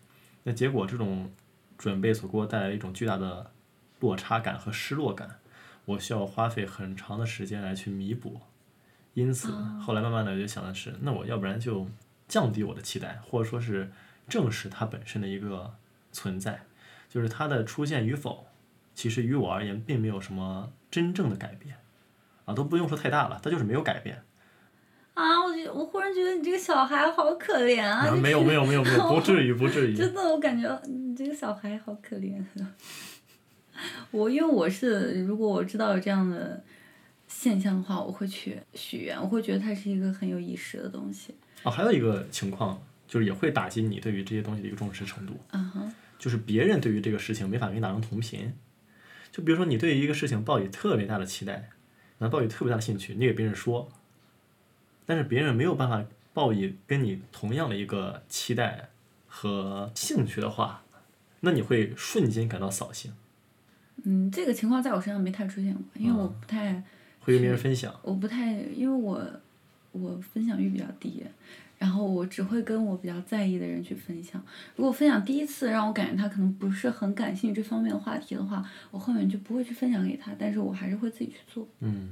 [0.44, 1.32] 那结果这种
[1.78, 3.52] 准备所给我带来一种巨大的
[4.00, 5.40] 落差感和失落感，
[5.86, 8.42] 我需要花费很长的时间来去弥补。
[9.14, 11.88] 因此，后来慢慢的我就想的是，那我要不然就
[12.28, 13.92] 降低我的期待，或者说是
[14.28, 15.74] 正视它本身的一个
[16.12, 16.64] 存在，
[17.10, 18.48] 就是它的出现与否，
[18.96, 21.78] 其实于我而言并没有什么真正的改变，
[22.50, 24.20] 啊，都不用说太大了，他就是没有改变。
[25.14, 28.08] 啊，我觉得我忽然觉得你这个小孩好可怜啊！
[28.08, 29.94] 啊，没有没有没有没有，不至于不至于。
[29.98, 32.44] 真的，我感觉你这个小孩好可怜。
[34.12, 36.64] 我因为我是，如果我知道有这样的
[37.28, 41.36] 现象的话，我会去许愿，我会觉得它是一个很有意识的东西。
[41.64, 48.54] 啊，还有一个情况就是也会打击你对于这些东西的一个重视程度，啊哈，就是别人对于这个事情没法跟你打成同频。
[49.32, 51.70] 就比如说你对于一个事情抱以特别大的期待，
[52.20, 53.90] 然后抱以特别大的兴趣，你给别人说，
[55.08, 58.90] 但是别人没有办法抱以跟你同样的一个期待
[59.28, 60.84] 和兴趣的话，
[61.40, 63.12] 那你会瞬间感到扫兴，
[64.04, 66.84] 嗯，这个情况在我身上没太出现过，因为我不太。
[67.22, 67.94] 会跟别人分享。
[68.02, 69.22] 我不太，因为我
[69.92, 71.22] 我分享欲比较低，
[71.80, 74.40] 然后我只会跟我比较在意的人去分享。
[74.76, 81.68] 如果分享第一次让我感觉他可能不是很感兴趣这方面的话题的话，我后面就不会去分享给他，但是我还是会自己去做。
[81.80, 82.10] 嗯，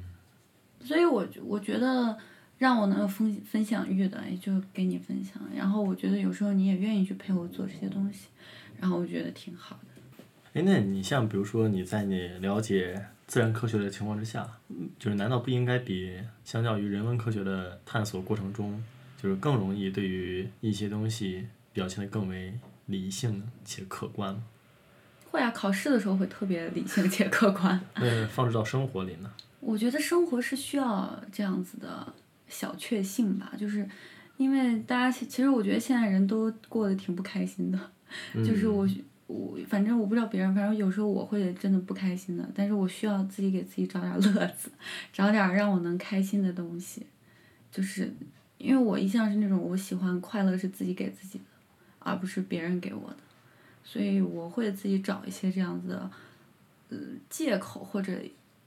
[0.81, 2.17] 所以我我觉得
[2.57, 5.39] 让我能有分分享欲的，也就给你分享。
[5.55, 8.29] 然后我觉得有时候你也愿意去陪我做这些东西，
[8.79, 10.01] 然后我觉得挺好的。
[10.53, 18.81] 哎，那你像比如说你在你了解自然科学的情况之下，嗯就是难道不应该比相较于人文科学的探索过程中，
[19.17, 22.53] 就是更容易对于一些东西表现得更为
[22.85, 24.43] 理性且客观吗？
[25.29, 27.79] 会啊，考试的时候会特别理性且客观。
[27.95, 29.29] 那放置到生活里呢？
[29.59, 32.13] 我觉得生活是需要这样子的
[32.47, 33.87] 小确幸吧，就是
[34.37, 37.79] 因为大家其其实我觉得现在人都过得挺不开心的，
[38.45, 38.87] 就是我
[39.25, 44.71] 我反正我不知道别人，反正有时候我会真的不开心的，但是我需要自己给自己找点乐子，
[45.11, 47.05] 找点让我能开心的东西，
[47.69, 48.13] 就是
[48.57, 51.45] 因为我一向是那种我喜欢快乐是自己给自己的，
[51.99, 53.17] 而不是别人给我的，
[53.83, 56.11] 所以我会自己找一些这样子的，
[56.89, 56.97] 呃
[57.29, 58.13] 借口或者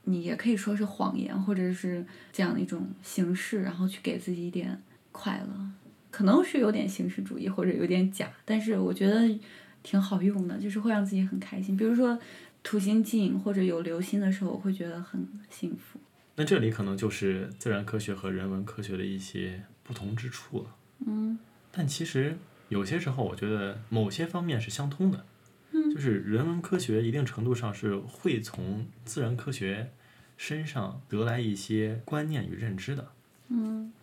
[0.03, 5.69] 你也可以说是谎言，或者是这样的一种形式，然后去给自己一点快乐，
[6.09, 9.39] 可能是有点形式主义或者有点假，但是我觉得
[9.83, 11.75] 挺好用的，就是会让自己很开心。
[11.75, 12.17] 比如说
[12.63, 15.99] 土星镜或者有流星的时候，我会觉得很幸福。
[16.35, 20.75] 那这里可能就是自然科学和人文科学的一些不同之处了。
[21.05, 21.39] 嗯
[21.71, 22.37] 但其实
[22.69, 25.25] 有些时候，我觉得某些方面是相通的。
[25.71, 29.91] 嗯就是人文科学一定程度上是会从自然科学
[30.37, 33.11] 身上得来一些观念与认知的。
[33.47, 33.93] 嗯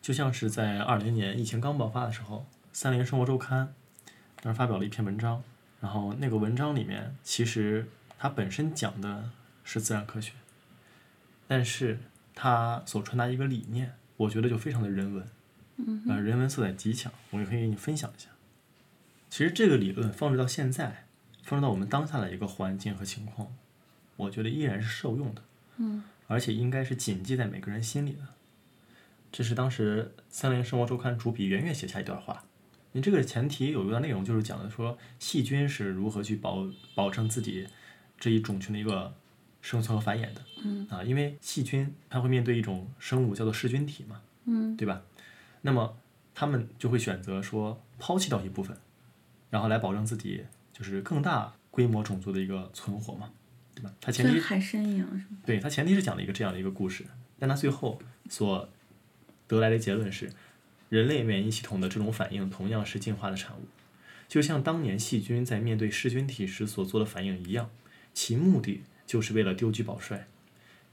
[0.00, 3.74] 就像是在二零年疫情刚爆发的时候，《三联生活周刊》
[4.42, 5.42] 当时发表了一篇文章，
[5.80, 9.30] 然后那个文章里面其实它本身讲的
[9.64, 10.32] 是自然科学，
[11.46, 11.98] 但是
[12.34, 15.26] 它所传达一个理念，我觉得就非常的人文，
[15.76, 18.28] 嗯呃，人文色彩极强，我也可以给你分享一下。
[19.30, 21.06] 其实这个理论放置到现在，
[21.42, 23.54] 放置到我们当下的一个环境和情况，
[24.16, 25.42] 我觉得依然是受用的。
[25.76, 28.20] 嗯而且应该是谨记在每个人心里的。
[29.30, 32.44] 这是当时《三联生活周刊》主笔袁岳写下一段话。
[32.92, 37.66] 你这个前提有一段内容就是讲的说细菌是如何去保保证自己
[38.18, 39.12] 这一种群的一个
[39.64, 40.42] 生存和繁衍的。
[40.62, 45.00] 嗯啊，因为细菌它会面对一种生物叫做噬菌体嘛，嗯对吧？
[45.62, 45.96] 那么
[46.34, 48.76] 他们就会选择说抛弃掉一部分，
[49.48, 53.30] 然后来保证自己就是更大规模种族的一个存活嘛，
[53.74, 53.90] 对吧？
[54.02, 55.38] 它前提跟海参一样是吗？
[55.46, 57.06] 对，它前提是讲了一个这样的一个故事，
[57.38, 57.98] 但它最后
[58.28, 58.68] 所
[59.48, 60.30] 得来的结论是，
[60.90, 63.62] 人类免疫系统的这种反应同样是进化的产物，
[64.28, 67.70] 就像当年细菌在面对噬菌体时所做的反应一样，
[68.12, 70.26] 其目的就是为了丢车保帅。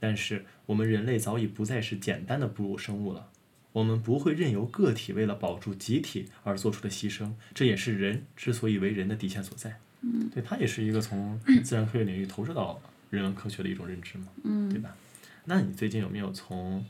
[0.00, 3.30] 但是我们人类早已不再是简单的哺乳生物了，
[3.72, 9.78] 我们不会任由个体为了保住集体而做出的牺牲，这也是人之所以为人的底线所在。
[10.00, 14.26] 嗯对，它也是一个从 自然科学领域投射到人文科学的一种认知嘛。
[14.42, 14.96] 嗯对嗯吧？
[15.44, 16.84] 那你最近有没有从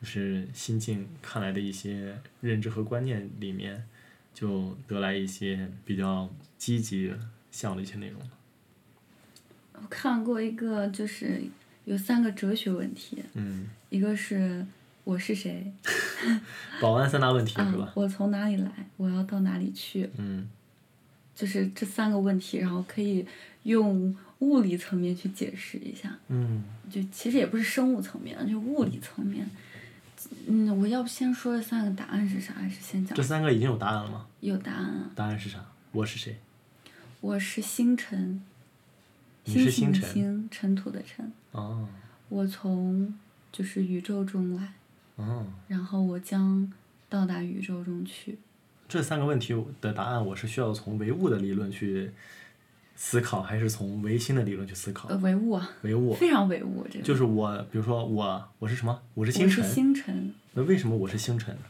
[0.00, 3.84] 就是心境看来的一些认知和观念里面，
[4.32, 7.12] 就得来一些比较积极
[7.50, 8.30] 向的一些内容呢？
[9.82, 11.42] 我看过一个，就是
[11.84, 14.64] 有三个哲学问题，嗯，一个是
[15.04, 15.72] 我是谁，
[16.80, 17.92] 保安三大问题是嗯吧，？
[17.94, 20.48] 我从哪里来，我要到哪里去，嗯
[21.34, 23.26] 就是这三个问题，然后可以
[23.64, 29.48] 用物理层面去解释一下，嗯，就其实也不是生物层面，就物理层面。
[30.46, 33.22] 嗯，我要不先说这三个答案是啥，还是先讲这？
[33.22, 34.26] 三个已经有答案了吗？
[34.40, 35.58] 有答案啊，答案是啥？
[35.90, 36.36] 我是谁？
[37.20, 38.40] 我是星辰，
[39.44, 41.32] 你是星星的星辰星，尘土的尘。
[41.52, 41.88] 哦
[42.28, 43.14] 我从
[43.50, 44.72] 就是宇宙中来，
[45.16, 46.72] 哦，然后我将
[47.10, 48.38] 到达宇宙中去。
[48.88, 52.10] 这三个问题的答案，我是需要从唯物的理论去
[52.96, 55.16] 思考，还是从唯心的理论去思考呃，？
[55.18, 59.02] 唯物啊，唯物非常唯物，这个就是我，比如说我，我是什么？
[59.14, 59.70] 我是我是星辰。
[59.70, 61.62] 星辰，那为什么我是星辰呢？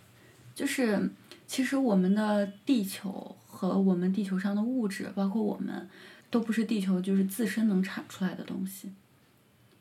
[0.54, 1.10] 就是
[1.48, 5.88] 其实我们的地球和我们地球上的物质，包括我们，
[6.32, 8.90] 都不是地球就是自身能产出来的东西。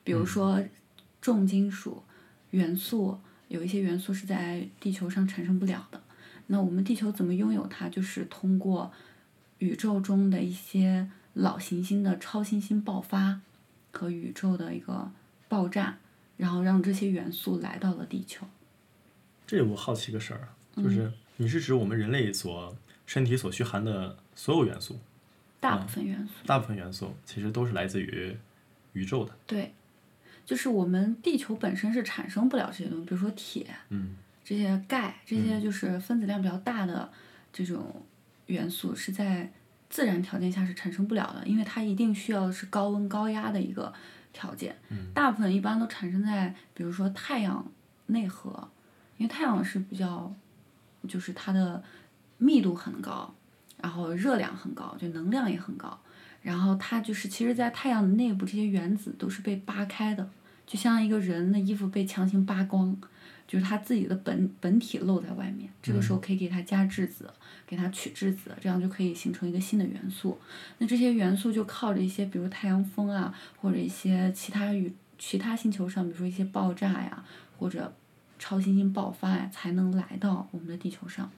[0.04, 0.62] 比如说，
[1.22, 2.04] 重金属
[2.50, 6.02] 元素，有一些元素是在地球上产生不了的。
[6.48, 7.88] 那我们地球怎么拥有它？
[7.88, 8.92] 就是通过
[9.60, 13.40] 宇宙中的一些老行星的超新星爆发
[13.94, 15.10] 和宇宙的一个
[15.48, 16.00] 爆炸，
[16.36, 18.46] 然后让这些元素来到了地球。
[19.48, 25.00] 这里我好奇个事儿，嗯就是你是指我们人类所身体所需含的所有元素，
[25.62, 26.46] 大部分元素。
[26.46, 28.36] 大部分元素其实都是来自于
[28.92, 29.32] 宇宙的。
[29.48, 29.74] 对，
[30.46, 37.10] 就是我们地球本身是产生不了这些东西，比如说铁，嗯这些钙，这些就是分子量比较大的
[37.54, 38.04] 这种
[38.48, 39.50] 元素，是在
[39.90, 43.94] 自然条件下是产生不了的，因为它一定需要的是高温高压的一个
[44.34, 44.76] 条件。
[45.14, 47.66] 大部分一般都产生在比如说太阳
[48.08, 48.68] 内核，
[49.18, 50.34] 因为太阳是比较，
[51.08, 51.82] 就是它的
[52.38, 53.34] 密度很高，
[53.82, 56.00] 然后热量很高，就能量也很高。
[56.42, 60.28] 然后它就是，其实，在太阳的内部，这些原子都是被扒开的，
[60.66, 62.98] 就像一个人的衣服被强行扒光，
[63.48, 65.70] 就是他自己的本本体露在外面。
[65.84, 67.32] 这个时候可以给它加质子，
[67.68, 70.40] 给它取质子，这样就可以形成一个新的元素。
[70.80, 77.24] 那这些元素就靠着一些，比如太阳风啊，或者一些其他宇其他星球上，比如说一些爆炸呀，
[77.60, 77.94] 或者
[78.40, 81.30] 超新星爆发呀，才能来到我们的地球上。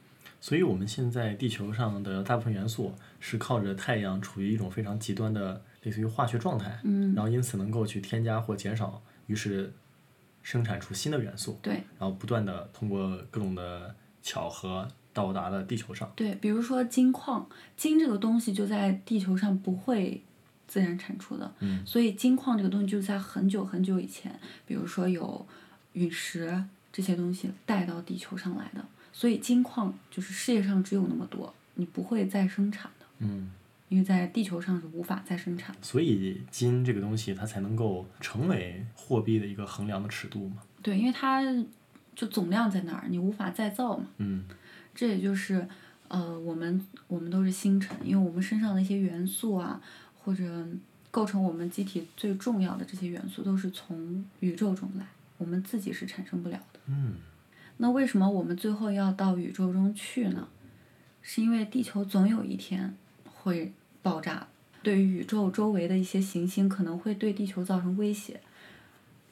[0.43, 9.71] 所以我们现在地球上的大部分元素是靠着太阳处于一种非常极端的类似于化学状态，嗯，然后因此能够去添加或减少，于是
[10.41, 11.75] 生产出新的元素，对。
[11.97, 16.12] 然后不断的通过各种的巧合到达了地球上。
[16.13, 20.21] 对，比如说金矿，金这个东西就在地球上不会
[20.67, 25.47] 自然产出的，嗯所以金矿这个东西就是在很久很久以前，比如说有
[25.93, 28.86] 陨石这些东西带到地球上来的，
[29.23, 33.49] 所以金矿就是世界上只有那么多，你不会再生产的，嗯，
[33.88, 35.81] 因为在地球上是无法再生产的。
[35.81, 40.57] 所以金这个东西它才能够成为货币的一个衡量的尺度嘛。
[40.81, 41.41] 对，因为它
[42.13, 44.05] 就总量在那儿，你无法再造嘛。
[44.17, 44.43] 嗯
[44.93, 45.65] 这也就是，
[46.09, 49.81] 呃，我们我们都是星辰，因为我们身上的一些元素啊，
[50.19, 50.67] 或者
[51.12, 55.07] 构成我们机体最重要的这些元素，都是从宇宙中来，
[55.38, 56.81] 我们自己是产生不了的。
[56.88, 57.13] 嗯
[57.83, 60.47] 那为什么我们最后要到宇宙中去呢？
[61.21, 64.47] 是因为地球总有一天会爆炸，
[64.81, 68.39] 对于宇宙周围的一些行星可能会对地球造成威胁。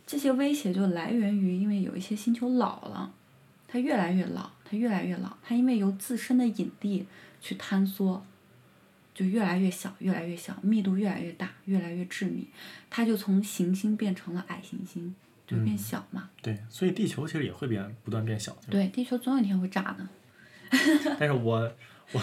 [0.06, 3.14] 这些威胁就来源于，因为有一些星球老了，
[3.70, 7.06] 它越来越老，它越来越老，它因为由自身的引力
[7.40, 8.22] 去坍缩，
[9.16, 12.50] 就越来越小，越来越小，密度越来越大，越来越致密，
[12.90, 15.16] 它就从行星变成了矮行星，
[15.52, 16.30] 就变小嘛。
[16.42, 18.56] 对，所以地球其实也会变不断变小。
[18.70, 20.08] 对，地球总有一天会炸的。
[21.20, 21.72] 但是我
[22.14, 22.22] 我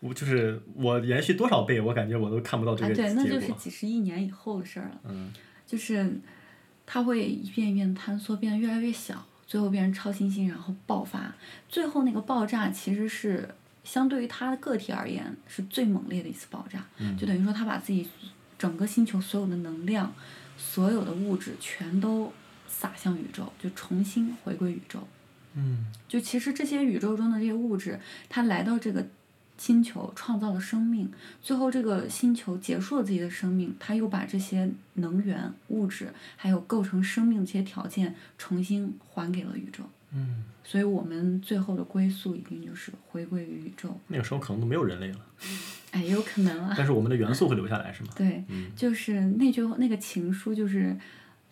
[0.00, 3.24] 我就是我延续多少倍，我感觉我都看不到这个啊，个对，那。
[3.24, 5.00] 就是几十亿年以后的事儿了。
[5.08, 5.30] 嗯
[5.66, 6.18] 就是
[6.84, 11.32] 它会一遍一遍的坍缩，变得越来越小，最后变成超新星，然后爆发。
[11.68, 13.48] 最后那个爆炸其实是
[13.84, 18.08] 相对于它的个体而言是最猛烈的一次爆炸，嗯就等于说它把自己
[18.58, 20.12] 整个星球所有的能量、
[20.58, 22.32] 所有的物质全都
[22.70, 25.06] 撒向宇宙，就重新回归宇宙。
[25.54, 29.04] 嗯就其实这些宇宙中的这些物质，它来到这个
[29.58, 31.10] 星球创造了生命，
[31.42, 39.82] 最后这个星球结束了自己的生命，它又把这些能源、物质，还有构成生命的这些条件重新还给了宇宙。
[40.12, 43.96] 嗯，所以我们最后的归宿一定就是回归于宇宙。
[44.06, 45.18] 那个时候可能都没有人类了，
[45.90, 46.74] 哎，也有可能啊。
[46.78, 48.10] 但是我们的元素会留下来，是吗？
[48.16, 50.96] 对，嗯就是那句那个情书，就是，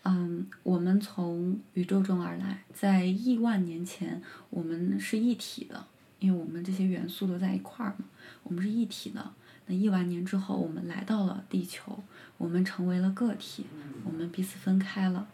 [0.04, 5.84] 嗯，我们从宇宙中而来，在亿万年前，我们是一体的，
[6.18, 8.06] 因为我们这些元素都在一块儿嘛，
[8.42, 9.32] 我们是一体的。
[9.66, 12.02] 那亿万年之后，我们来到了地球，
[12.38, 13.66] 我们成为了个体，
[14.04, 15.28] 我们彼此分开了。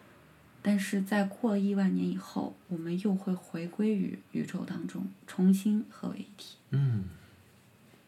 [0.61, 6.57] 但是在过了亿万年以后，我们又会回归于宇宙当中，重新合为一体。
[6.71, 7.05] 嗯，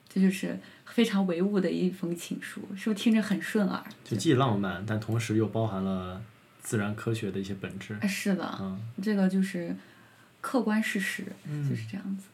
[0.09, 3.85] 这就是非常唯物的一封情书，是不是听着很顺耳？
[4.03, 6.21] 就既浪漫，但同时又包含了
[6.67, 7.97] 自然科学的一些本质。
[8.01, 9.73] 哎，是的，嗯这个就是
[10.41, 12.25] 客观事实，嗯就是这样子。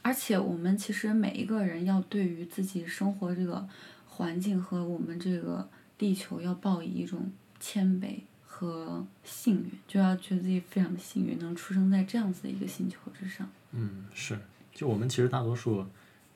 [0.00, 3.68] 而且我们其实每一个人要对于自己生活这个
[4.06, 5.68] 环境和我们这个
[5.98, 13.50] 地球要抱以一种谦卑和幸运，就要觉得自己非常的幸运，能出生在这样子的一个星球之上。
[13.72, 14.38] 嗯，是，
[14.72, 15.84] 就我们其实大多数，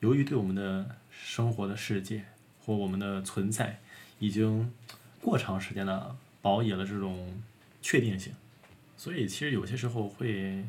[0.01, 2.25] 由于对我们的生活的世界
[2.59, 3.79] 或我们的存在，
[4.19, 4.73] 已经
[5.21, 7.41] 过长时间的保有了这种
[7.81, 8.35] 确定性，
[8.97, 10.63] 所以其实有些时候会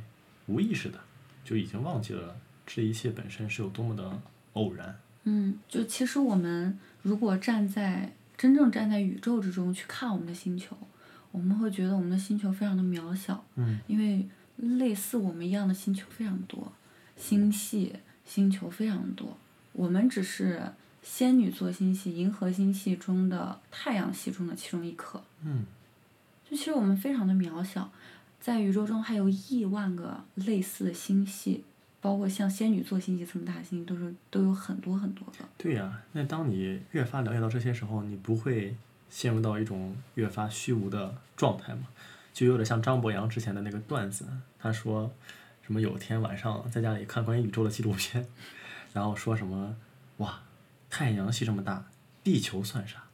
[0.45, 0.99] 无意识的
[1.43, 4.21] 就已经忘记了这一切本身是有多么的
[4.53, 4.97] 偶然。
[5.23, 10.77] 嗯，就其实我们如果站在真正站在宇宙之中去看我们的星球，
[11.31, 13.79] 我们会觉得我们的星球非常的渺小，嗯。
[13.87, 16.71] 因为类似我们一样的星球非常多，
[17.17, 19.37] 星系、星球非常多，
[19.71, 20.61] 我们只是
[21.03, 25.21] 仙女座星系、银河星系中的太阳系中的其中一颗。
[25.43, 25.65] 嗯
[26.49, 27.91] 就其实我们非常的渺小，
[28.39, 31.63] 在宇宙中还有亿万个类似的星系，
[32.01, 35.45] 包括像仙女座星系这么大的星系，都是都有很多很多个。
[35.57, 38.75] 对呀、那当你越发了解到这些时候，你不会
[39.09, 41.87] 陷入到一种越发虚无的状态吗？
[42.33, 44.25] 就有点像张博洋之前的那个段子，
[44.59, 45.11] 他说
[45.65, 48.27] 什么有天晚上在家里看关于宇宙的纪录片，
[48.91, 49.75] 然后说什么
[50.17, 50.41] 哇，
[50.93, 51.87] 太阳系这么大，
[52.23, 53.05] 地球算啥？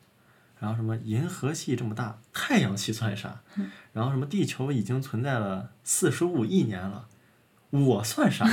[0.59, 3.39] 然后什么银河系这么大，太阳系算啥？
[3.93, 7.07] 然后什么地球已经存在了四十五亿年了，
[7.69, 8.45] 我算啥？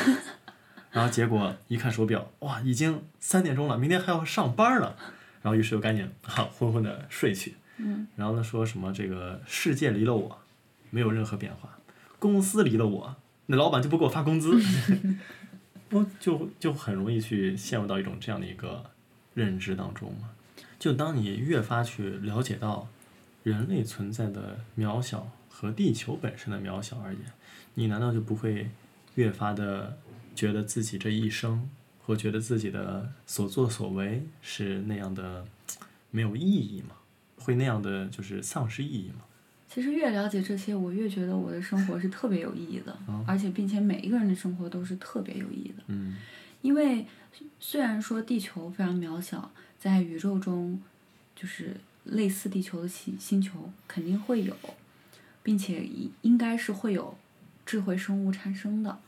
[0.92, 4.96] 然后结果一看手表，哇，已经三点钟了，明天还要上班了。
[5.42, 7.56] 然后于是就赶紧哈昏昏的睡去。
[7.78, 8.06] 嗯。
[8.14, 10.38] 然后呢，说什么这个世界离了我，
[10.90, 11.68] 没有任何变化；
[12.20, 14.56] 公司离了我，那老板就不给我发工资。
[15.90, 18.88] 不就就很容易去陷入到一种这样的一个
[19.36, 20.30] 认知当中嘛？
[20.78, 22.88] 就当你越发去了解到
[23.44, 27.22] 人类存在的渺小和地球本身的渺小而言，
[27.74, 28.70] 你难道就不会
[29.14, 29.98] 越发的
[30.34, 31.68] 觉得自己这一生，
[32.04, 35.44] 或觉得自己的所作所为是那样的
[36.10, 36.96] 没有意义吗？
[37.36, 39.24] 会那样的就是丧失意义吗？
[39.68, 45.82] 其实越了解这些，我越觉得我的生活是特别有意义的，嗯而且并且每一个人的生活都是特别有意义的。
[45.88, 46.16] 嗯
[46.62, 47.06] 因为
[47.58, 50.80] 虽然说地球非常渺小，在宇宙中，
[51.34, 54.56] 就是类似地球的星星球肯定会有，
[55.42, 57.16] 并且应应该是会有
[57.64, 58.98] 智慧生物产生的。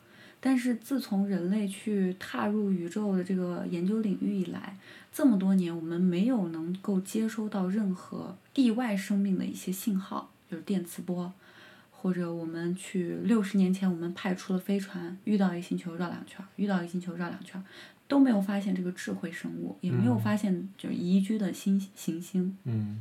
[0.41, 4.77] 但是自从人类去踏入宇宙的这个研究领域以来，
[5.12, 11.33] 这么多年我们没有能够接收到任何地外生命的一些信号，就是电磁波，
[11.91, 17.61] 或者我们去六十年前我们派出了飞船，遇到一个星球绕两圈，遇到一个星球绕两圈，
[18.09, 22.57] 都没有发现这个智慧生物，也没有嗯发现就是宜居的新行星。
[22.64, 23.01] 嗯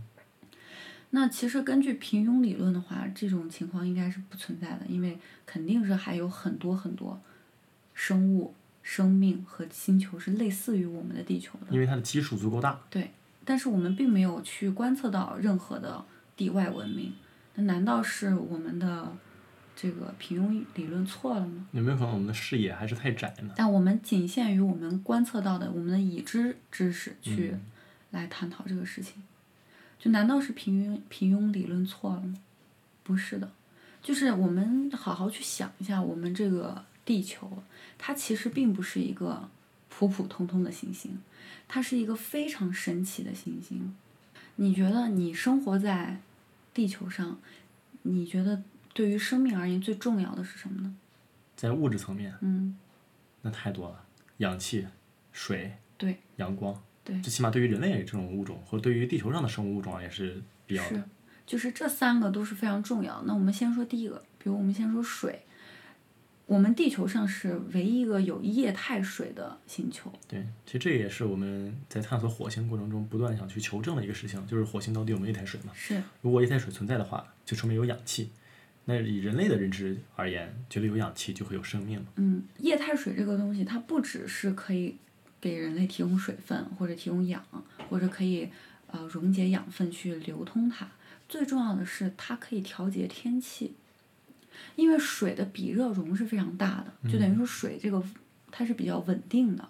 [1.11, 7.17] 那其实根据平庸理论的话，这种情况应该是不存在的，因为肯定是还有很多很多
[7.93, 11.67] 生物、生命和星球是类似于我们的地球的。
[11.73, 12.77] 因为它的基数足够大。
[12.89, 13.11] 对，
[13.45, 16.03] 但是我们并没有去观测到任何的
[16.35, 17.13] 地外文明。
[17.55, 19.15] 那难道是我们的
[19.79, 21.67] 这个平庸理论错了吗？
[21.71, 23.53] 有没有可能我们的视野还是太窄呢？
[23.55, 27.61] 但我们仅限于我们观测到的我们的已知知识去嗯
[28.09, 29.21] 来探讨这个事情。
[29.99, 32.33] 就难道是平庸平庸理论错了吗？
[33.03, 33.51] 不是的，
[34.01, 37.63] 就是我们好好去想一下，我们这个地球，
[37.99, 39.47] 它其实并不是一个
[39.89, 41.19] 普普通通的行星，
[41.67, 43.95] 它是一个非常神奇的行星。
[44.55, 46.19] 你觉得你生活在
[46.73, 47.39] 地球上，
[48.01, 48.63] 你觉得
[48.97, 50.91] 对于生命而言最重要的是什么呢？
[51.55, 52.75] 在物质层面，嗯，
[53.43, 54.03] 那太多了，
[54.37, 54.87] 氧气、
[55.31, 57.21] 水、对阳光，对。
[57.21, 61.03] 最起码对于人类这种物种，或者对于地球上的生物物种也是必要是的。，
[61.45, 63.21] 就是这三个都是非常重要。
[63.27, 65.43] 那我们先说第一个，比如我们先说水，
[66.47, 70.11] 我们地球上是唯一一个有液态水的星球。
[70.27, 75.71] 对，其实这也是我们在探索火星过程中不断想去求证的一个事情，就是火星到底有没有液态水嘛？
[75.75, 78.31] 是，如果液态水存在的话，就说明有氧气。
[78.89, 82.01] 那以人类的认知而言，觉得有氧气就会有生命？
[82.15, 84.95] 嗯，液态水这个东西，它不只是可以
[85.41, 87.43] 给人类提供水分，或者提供氧，
[87.89, 88.47] 或者可以
[88.89, 90.87] 呃溶解养分去流通它。
[91.27, 93.75] 最重要的是，它可以调节天气，
[94.77, 98.01] 因为水的比热容是非常大的，就等于说水这个
[98.49, 99.67] 它是比较稳定的，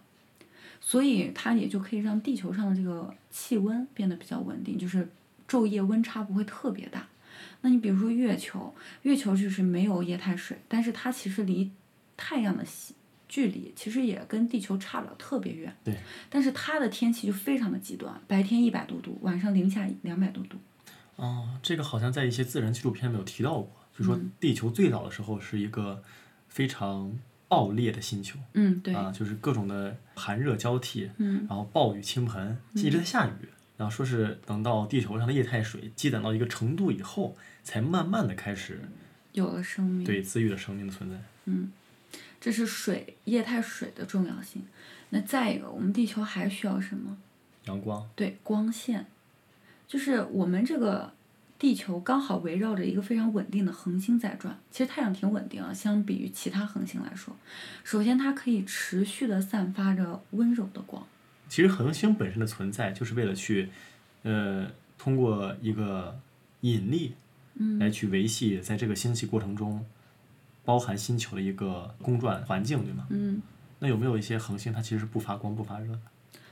[0.80, 5.10] 所以它也就可以让地球上的这个气温变得比较稳定，就是
[5.48, 7.08] 昼夜温差不会特别大。
[7.62, 11.72] 那你比如说月球，月球就是没有液态水，但是它其实离
[12.16, 12.94] 太阳的西
[13.28, 15.76] 距离其实也跟地球差不了特别远。
[15.84, 15.98] 对。
[16.30, 20.58] 但是它的天气就非常的极端，白天一百多度，晚上零下两百多度。
[21.18, 26.04] 哦，这个好像在一些自然纪录片没有提到过，就说地球最早的时候是一个
[26.48, 28.94] 非常暴烈的星球嗯，对。
[28.94, 33.50] 啊，就是各种的寒热交替，嗯然后暴雨倾盆，一直在下雨。
[33.78, 38.82] 然后说是等到地球上的液态水积攒到一个程度以后，才慢慢的开始
[39.34, 40.04] 有了生命。
[40.04, 41.16] 对自愈的生命的存在。
[41.46, 41.72] 嗯，
[42.42, 44.64] 这是水液态水的重要性。
[45.10, 47.18] 那再一个，我们地球还需要什么？
[47.66, 49.06] 阳光，对，光线，
[49.88, 51.14] 就是我们这个
[51.60, 54.58] 地球刚好围绕着一个非常稳定的恒星在转。
[54.72, 57.36] 其实太阳挺稳定啊，相比于其他恒星来说，
[57.84, 61.06] 首先它可以持续的散发着温柔的光。
[61.50, 63.70] 其实恒星本身的存在就是为了去，
[64.24, 64.68] 呃，
[64.98, 66.20] 通过一个
[66.62, 67.14] 引力
[67.56, 69.86] 嗯来去维系在这个星系过程中
[70.66, 73.08] 包含星球的一个公转环境，对吗？
[73.10, 73.42] 嗯，
[73.80, 76.00] 那有没有一些恒星它其实是不发光不发热的？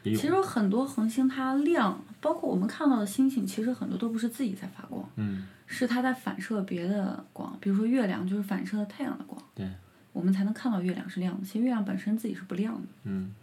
[0.04, 0.28] 也有其。
[0.28, 9.70] 实很多恒星它亮，包括我们看到的星星，其实很多都不是自己在发光，嗯，是它在反射别的光，比如说月亮就是反射太阳的光，对，
[10.14, 11.46] 我们才能看到月亮是亮的。
[11.46, 12.88] 其实月亮本身自己是不亮的。
[13.04, 13.34] 嗯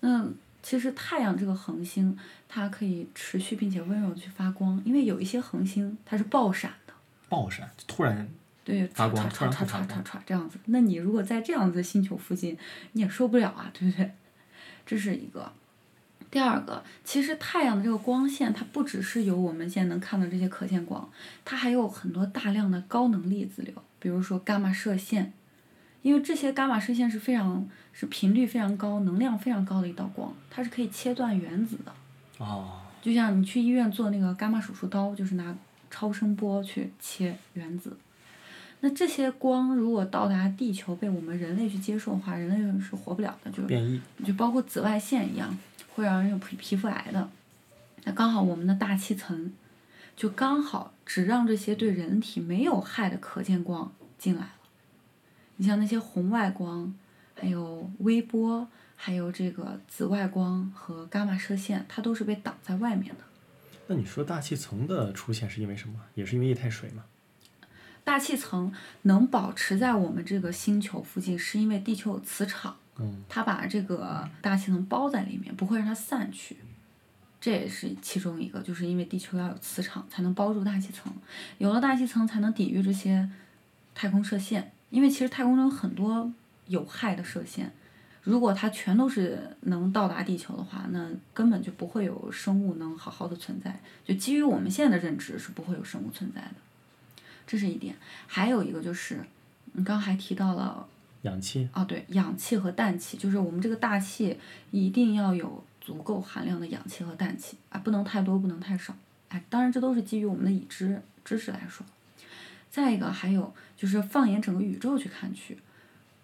[0.00, 0.24] 那
[0.62, 2.16] 其实太阳这个恒星，
[2.48, 6.92] 它可以持续并且温柔的去发光，因为有一些恒星它是爆闪的，
[7.28, 8.28] 爆闪突然
[8.64, 9.26] 对，发光
[10.26, 10.58] 这样子。
[10.66, 12.58] 那你如果在这样子的星球附近，
[12.92, 14.12] 你也受不了啊，对不对？
[14.84, 15.52] 这是一个。
[16.30, 21.10] 第二个，其实太阳的这个光线，它不只是有我们现在能看到这些可见光，
[21.42, 25.32] 它还有很多大量的高能粒子流，比如说伽马射线，
[26.08, 31.92] 因为这些伽马射线是非常是频率非常高、能量非常高的一道光，它是可以切断原子的。
[32.38, 35.54] 哦，就像你去医院做那个伽马手术刀，就是拿
[35.90, 37.94] 超声波去切原子。
[38.80, 45.54] 那这些光如果到达地球被我们人类去接受的话，人类是活不了的，就变异，就包括紫外线一样，
[45.94, 47.28] 会让人有皮皮肤癌的。
[48.04, 49.52] 那刚好我们的大气层，
[50.16, 54.52] 就刚好只让这些对人体没有害的可见光进来了。
[55.58, 56.92] 你像那些红外光，
[57.34, 63.20] 还有微波，还有这个紫外光和伽马射线，它都是被挡在外面的。
[63.88, 66.00] 那你说大气层的出现是因为什么？
[66.14, 67.04] 也是因为液态水吗？
[68.04, 76.56] 大气层能保持在我们这个星球附近，是因为地球有磁场，嗯，它把这个大气层包在里面，不会让它散去。
[77.40, 81.12] 这也是其中一个，就是因为地球要有磁场才能包住大气层，
[81.58, 83.28] 有了大气层才能抵御这些
[83.94, 84.72] 太空射线。
[84.90, 86.30] 因为其实太空中有很多
[86.66, 87.72] 有害的射线，
[88.22, 93.80] 如果它全都是能到达地球的话，那根本就不会有生物能好好的存在。
[94.04, 96.54] 就基于我们现在的认知，是不会有生物存在的。
[97.46, 99.20] 这是一点，还有一个就是，
[99.72, 100.86] 你刚刚还提到了
[101.22, 104.38] 氧气，哦，对，氧气和氮气，就是我们这个大气
[104.70, 108.94] 一定要有足够含量的氧气和氮气啊，不能太多，不能太少。
[109.28, 111.86] 哎，当然这都是基于我们的已知知识来说。
[112.70, 115.58] 再一个还有就是放眼整个宇宙去看去，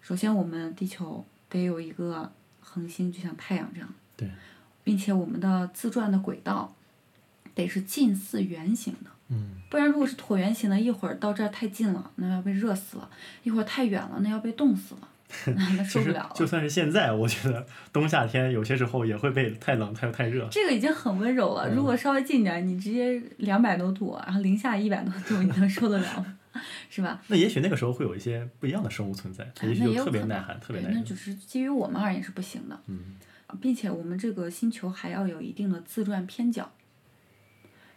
[0.01, 2.31] 首先我们地球得有一个
[2.61, 4.29] 恒星，就像太阳这样，对，
[4.83, 6.73] 并且我们的自转的轨道
[7.53, 9.09] 得是近似圆形的。
[9.29, 13.09] 嗯，不然如果是椭圆形的，一会儿到这儿太近了，那要被热死了；
[13.43, 15.07] 一会儿太远了，那要被冻死了，
[15.85, 16.31] 受不了了。
[16.35, 20.47] 就算是现在，我觉得冬夏天有些时候也会被太冷太太热。
[20.51, 26.37] 这个已经很温柔了，嗯如果稍微近点儿，你直接两百多度，然后零下一百多度，你能受得了吗？
[26.89, 27.21] 是吧？
[27.27, 30.99] 那也许那个时候会有一些不一样的生物存在，也许就特别耐寒，特别对，耐热。
[30.99, 33.17] 那就是基于我们而言是不行的，嗯，
[33.59, 36.71] 并且我们这个星球还要有一定的自转偏角，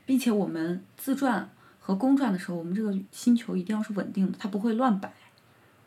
[0.05, 5.13] 并且我们自转和公转的时候，我们这个星球一定要是稳定的，它不会乱摆。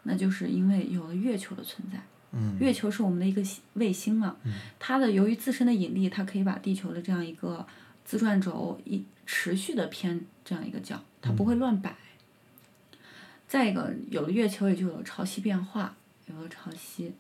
[0.04, 3.42] 那就是因为有了月球的存在，嗯月球是我们的一个
[3.74, 4.36] 卫星嘛，
[4.80, 7.66] 它的由于自身的引力，它可以把地球的这样一个
[8.04, 11.96] 自转轴一持续的偏这样一个角，它不会乱摆。
[13.48, 15.96] 再一个，有了月球，也就有了潮汐变化，
[16.28, 17.12] 有了潮汐。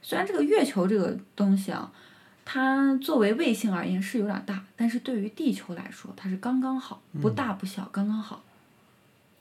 [0.00, 1.92] 虽然这个月球这个东西啊，
[2.46, 8.42] 它作为卫星而言是有点大，但是对于地球来说，它是刚刚好，不大不小，刚刚好。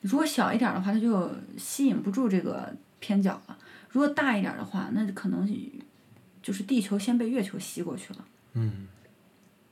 [0.01, 3.57] 如果小一点的话，它就吸引不住这个偏角了；
[3.89, 5.47] 如果大一点的话，那可能
[6.41, 8.25] 就是地球先被月球吸过去了。
[8.53, 8.87] 嗯，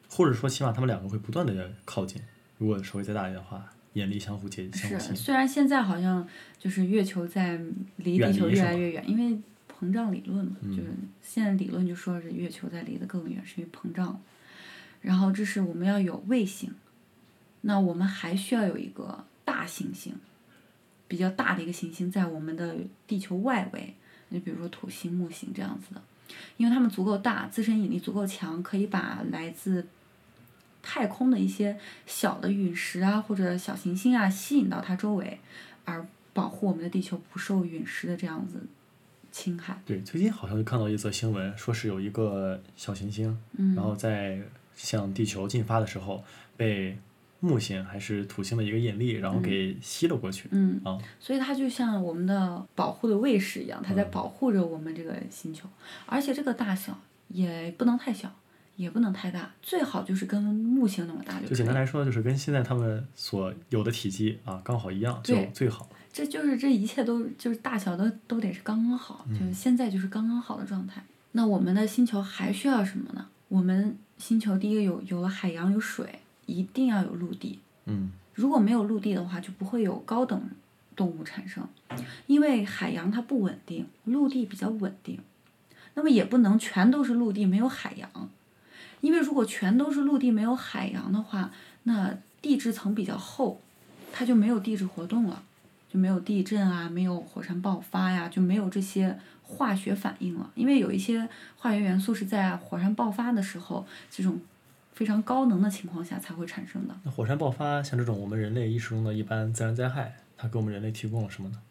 [0.09, 2.21] 或者说起码他们两个会不断的靠近。
[2.57, 5.15] 如果稍微再大一点的话，引力相互接相互吸是，引。
[5.15, 7.59] 虽然现在好像就是月球在
[7.97, 9.39] 离地球越来越远，因为
[9.71, 10.89] 膨胀理论嘛，嗯就是
[11.21, 14.19] 现在理论就说是月球在离得更远，是因为膨胀。
[15.01, 16.73] 然后这是我们要有卫星，
[17.61, 20.13] 那我们还需要有一个大行星，
[21.07, 22.75] 比较大的一个行星在我们的
[23.07, 23.93] 地球外围，
[24.29, 26.01] 你比如说土星、木星这样子的，
[26.57, 29.85] 因为它们足够大，自身引力足够强，可以把来自
[30.81, 35.39] 太空的一些小的陨石啊或者小行星啊吸引到它周围，
[35.85, 38.61] 而保护我们的地球不受陨石的这样子
[39.31, 39.79] 侵害。
[39.85, 44.41] 对，最近好像就看到一则新闻，说是有一个小行星，嗯然后在
[44.75, 46.23] 向地球进发的时候
[46.57, 46.97] 被
[47.39, 50.47] 木星还是土星的一个引力，然后给吸了过去。
[50.51, 55.67] 嗯，啊，所以它就像我们的保护的卫士一样，它在嗯保护着我们这个星球，
[56.05, 58.33] 而且这个大小也不能太小，
[58.75, 61.55] 也不能太大，最好就是跟木星那么大就就。
[61.55, 65.87] 简单来说，就是跟现在他们所有的体积啊刚好一样，就最好。
[66.11, 71.03] 这就是这一切都就是大小都都得是刚刚好，嗯就是现在就是刚刚好的状态。
[71.33, 73.27] 那我们的星球还需要什么呢？
[73.49, 76.07] 我们星球第一个有有了海洋有水，
[76.45, 77.59] 一定要有陆地。
[77.85, 80.41] 嗯，如果没有陆地的话，就不会有高等
[80.95, 81.67] 动物产生，
[82.27, 85.19] 因为海洋它不稳定，陆地比较稳定。
[85.93, 88.29] 那么也不能全都是陆地没有海洋，
[89.01, 91.51] 因为如果全都是陆地没有海洋的话，
[91.83, 93.61] 那地质层比较厚，
[94.11, 95.43] 它就没有地质活动了，
[95.89, 100.51] 就没有地震啊，没有火山爆发呀，就没有这些化学反应了。
[100.55, 104.37] 因为有一些化学元素是在火山爆发的时候，这种
[104.95, 106.99] 非常高能的情况下才会产生的。
[107.03, 111.61] 那火山爆发像这种我们人类意识中的一般自然灾害，它给我们人类提供了什么呢？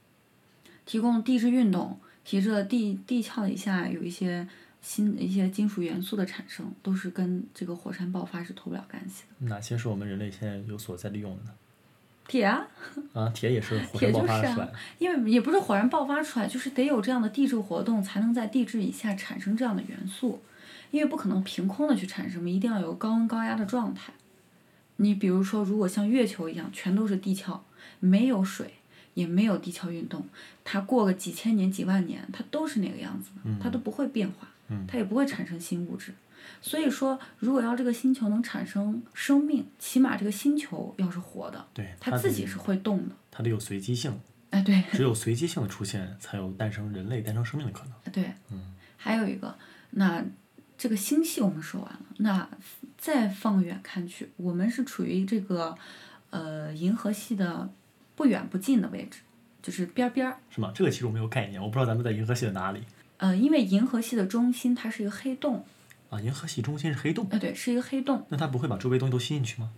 [0.87, 1.99] 提供地质运动。
[2.27, 4.49] 提着地地壳以下有一些
[4.81, 9.47] 新一些金属元素的产生，都是跟这个火山爆发是脱不了干系的。
[9.47, 11.51] 哪些是我们人类现在有所在利用的呢？
[12.27, 12.66] 铁啊，
[13.12, 14.72] 啊，铁也是火 山爆发出来的。
[14.99, 20.41] 因为也不是火山爆发出来，就是得有这样的地质活动，才能在地质以下产生这样的元素。
[20.95, 24.13] 因为不可能凭空的去产生嘛，一定要有高温高压的状态。
[24.97, 27.61] 你比如说，如果像月球一样，全都是地壳，
[28.01, 28.75] 没有水。
[29.15, 30.27] 也没有地壳运动，
[30.65, 34.49] 它过个几千年、几万年，它都是那个样子的，它都不会变化，
[34.89, 36.13] 它也不会产生新物质。
[36.61, 41.65] 所以说，如果要这个星球能产生生命，起码这个星球要是活的，
[42.01, 44.19] 它自己是会动的，它得有随机性。
[44.51, 47.93] 哎，对，只有随机性的出现，才有诞生人类、诞生生命的可能。
[48.13, 49.57] 对，嗯，还有一个，
[49.91, 50.25] 那
[50.77, 52.49] 这个星系我们说完了，那
[52.99, 55.77] 再放远看去，我们是处于这个
[56.31, 57.70] 呃银河系的。
[58.16, 59.22] 不远不近的位置，
[59.61, 60.39] 就是边边儿。
[60.49, 60.70] 是吗？
[60.72, 62.81] 这个其实我没有概念，我不知道咱们在银河系的哪里。
[63.16, 65.66] 呃，因为银河系的中心它是一个黑洞。
[66.11, 67.27] 啊，银河系中心是黑洞。
[67.33, 68.25] 哎，对，是一个黑洞。
[68.29, 69.72] 那它不会把周围东西都吸进去吗？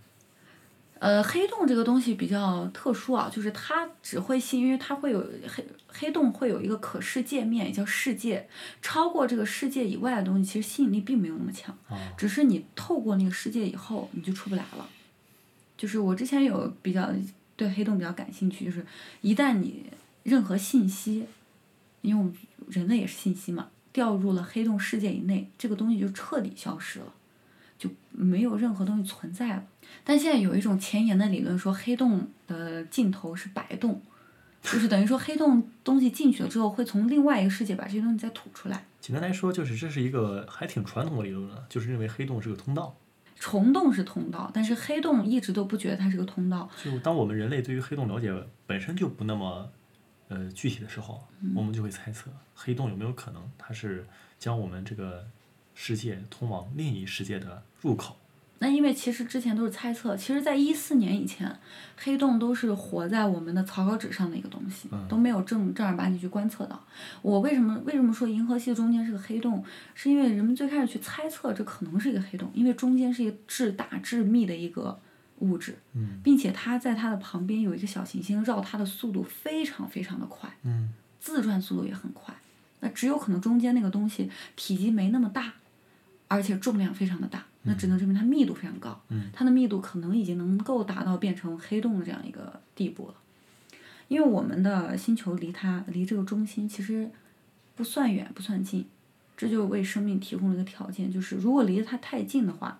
[0.99, 8.47] 呃，黑洞这个东西比较特殊啊，就是它只会吸，因为它会有黑黑洞会有一个可视界面，也叫世界。
[8.81, 11.77] 超过这个世界以外的东西，其实吸引力并没有那么强。
[12.17, 14.87] 只是你透过那个世界以后，你就出不来了。
[15.77, 17.09] 就是我之前有比较。
[17.57, 18.85] 对黑洞比较感兴趣，就是
[19.21, 19.83] 一旦你
[20.21, 21.25] 任何信息，
[22.01, 22.31] 因为我们
[22.69, 27.11] 人类也是信息嘛，掉入了黑洞世界以内，这个东西就彻底消失了，
[27.77, 29.63] 就没有任何东西存在了。
[30.03, 34.01] 但现在有一种前沿的理论说，黑洞的尽头是白洞，
[34.61, 38.85] 就是等于说黑洞东西进去了之后，会从另外一个世界把这些东西再吐出来。
[38.99, 42.95] 简单来说，就是这是一个还挺传统的理论了，就是认为黑洞是个通道。
[43.39, 46.67] 虫洞是通道，但是黑洞一直都不觉得它是个通道。
[46.83, 48.33] 就当我们人类对于黑洞了解
[48.65, 49.69] 本身就不那么，
[50.27, 51.23] 呃具体的时候，
[51.55, 54.07] 我们就会猜测黑洞有没有可能它是
[54.39, 55.23] 将我们这个
[55.79, 58.17] 世界通往另一世界的入口。
[58.59, 61.55] 那因为其实之前都是猜测，其实，在一四年以前，
[61.95, 66.83] 黑洞都是活在我们的草稿纸上的一个东西，都没有正正儿八经去观测到。
[67.21, 69.63] 我为什么为什么说银河系中间是个黑洞？
[69.93, 74.99] 是因为人们最开始去猜测这可能是一个黑洞，因为中间是一个至大致密的一个
[75.37, 75.77] 物质，
[76.23, 80.49] 并且它在它的旁边有一个小行星，绕它的速度非常非常的快，
[81.19, 82.33] 自转速度也很快。
[82.79, 85.53] 那只有可能中间那个东西体积没那么大，
[86.27, 87.45] 而且重量非常的大。
[87.63, 88.97] 那只能证明它密度非常高，
[89.33, 93.15] 它的密度可能已经能够达到变成黑洞的这样一个地步了。
[94.07, 97.11] 因为我们的星球离它离这个中心其实
[97.75, 98.85] 不算远不算近，
[99.35, 102.79] 这就为生命提供了一个条件，就是如果离得它太近的话，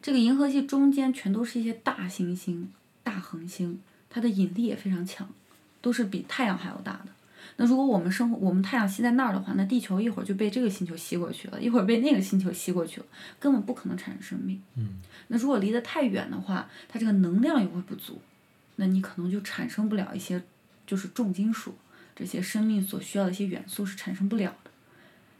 [0.00, 2.72] 这个银河系中间全都是一些大行星、
[3.02, 3.78] 大恒星，
[4.08, 5.28] 它的引力也非常强，
[5.82, 7.08] 都是比太阳还要大的。
[7.58, 13.06] 那如果我们生活，我们太阳吸在那儿的话，那地球一会儿就被这个星球吸过去了，一会儿被那个星球吸过去了，
[13.40, 14.60] 根本不可能产生生命。
[14.74, 15.00] 嗯。
[15.28, 18.20] 那如果离得太远的话，它这个能量也会不足，
[18.76, 20.42] 那你可能就产生不了一些，
[20.86, 21.74] 就是重金属
[22.14, 24.70] 这些生命所需要的一些元素是产生不了的。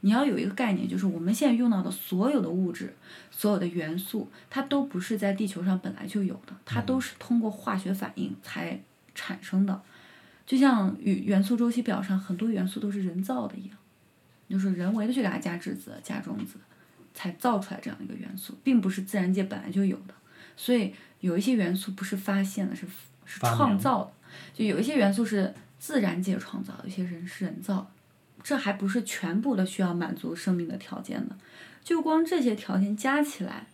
[0.01, 2.95] 你要有一个概念，就是我们现在用到的所有的物质，
[3.31, 8.81] 所有的元素，它都不是在地球上本来就有的，它都是通过化学反应才
[9.15, 9.83] 产生的。
[10.47, 13.77] 就像与元素周期表上很多元素都是人造的一样，
[14.49, 16.55] 就是人为的去给它加质子、加中子，
[17.13, 20.15] 才造出来这样一个元素，并不是自然界本来就有的。
[20.57, 22.87] 所以有一些元素不是发现的，是
[23.25, 24.13] 是创造的。
[24.55, 27.87] 就有一些元素是自然界创造的，有些人是人造的。
[28.43, 31.37] 这还不是全部的需要满足生命的条件的，
[31.83, 33.67] 就光这些条件加起来，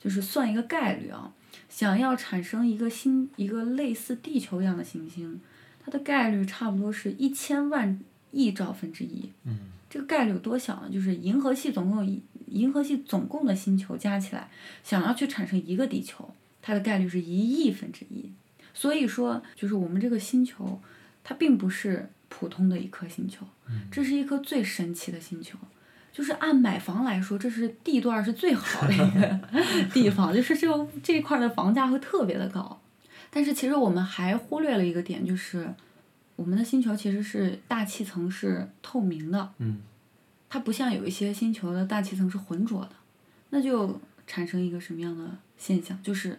[0.00, 1.32] 就是算一个概率啊。
[1.68, 5.40] 想要产生一个新，一个类似地球一样的行星。
[5.86, 7.96] 它的概率差不多是一千万
[8.32, 9.30] 亿兆分之一。
[9.44, 9.56] 嗯，
[9.88, 10.90] 这个概率有多小呢？
[10.92, 14.50] 就是银河系总共一银河系总共的星球加起来，
[14.82, 16.28] 想要去产生一个地球，
[16.60, 18.28] 它的概率是一亿分之一。
[18.74, 20.80] 所以说，就是我们这个星球，
[21.22, 23.46] 它并不是普通的一颗星球，
[23.88, 25.56] 这是一颗最神奇的星球。
[26.12, 29.40] 就是按买房来说，这是地段是最好的一个
[29.94, 32.80] 地方，就是这个这一块的房价会特别的高。
[33.30, 35.72] 但是其实我们还忽略了一个点，就是
[36.36, 39.80] 我们的星球其实是大气层是透明的，嗯
[40.48, 42.92] 它不像有一些星球的大气层是浑浊的，
[43.50, 46.00] 那就产生一个什么样的现象？
[46.02, 46.38] 就是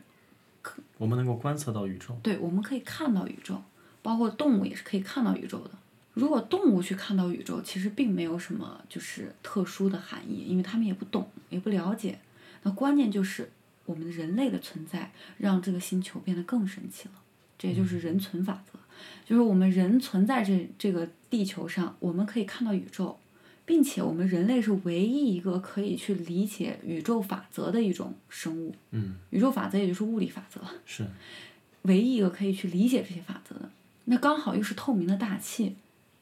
[0.98, 2.18] 我们能够观测到宇宙。
[2.24, 3.62] 对，我们可以看到宇宙，
[4.02, 5.72] 包括动物也是可以看到宇宙的。
[6.14, 12.18] 如果动物去看到宇宙，其实并没有什么就是特殊的含义，因为他们也不懂，也不了解。
[12.64, 13.52] 那关键就是
[13.88, 17.16] 我们人类的存在，让这个星球变得更神奇了。
[17.58, 18.78] 这也就是人存法则，
[19.26, 23.18] 就是我们人存在这这个地球上，我们可以看到宇宙，
[23.66, 28.76] 并且我们人类是唯一一个可以去理解宇宙法则的一种生物。
[28.92, 30.62] 嗯，宇宙法则也就是物理法则。
[30.86, 31.04] 是，
[31.84, 33.68] 唯一一个可以去理解这些法则的。
[34.06, 35.76] 那刚好又是透明的大气，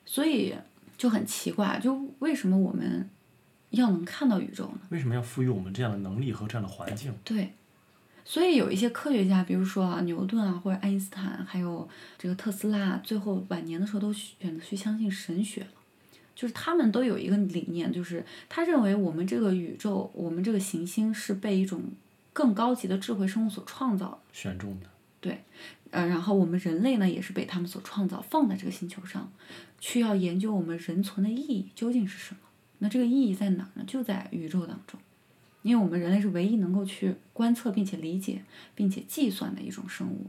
[0.06, 0.56] 所以
[0.98, 3.10] 就很奇怪，就为什么我们
[3.76, 4.80] 要能看到宇宙呢？
[4.90, 7.14] 为什么要赋予我们这样的能力和这样的环境？
[7.24, 7.54] 对，
[8.24, 15.68] 所以有一些科学家，比如说啊牛顿啊，或者爱因斯坦，还有这个特斯拉，最后晚年的时候都选择去相信神学了。
[16.36, 21.82] 就是他们都有一个理念，就是他认为我们这个宇宙，我们这个行星是被一种
[22.34, 24.18] 更高级的智慧生物所创造的。
[24.34, 24.90] 选中的。
[25.22, 25.44] 对
[25.92, 29.32] 呃，然后我们人类呢，也是被他们所创造，放在这个星球上，
[29.80, 32.42] 去要研究我们人存的意义究竟是什么。
[32.80, 33.84] 那这个意义在哪儿呢？
[33.88, 35.00] 就在宇宙当中，
[35.62, 38.44] 因为我们人类是唯一能够去观测并且理解
[38.76, 40.28] 并且计算的一种生物。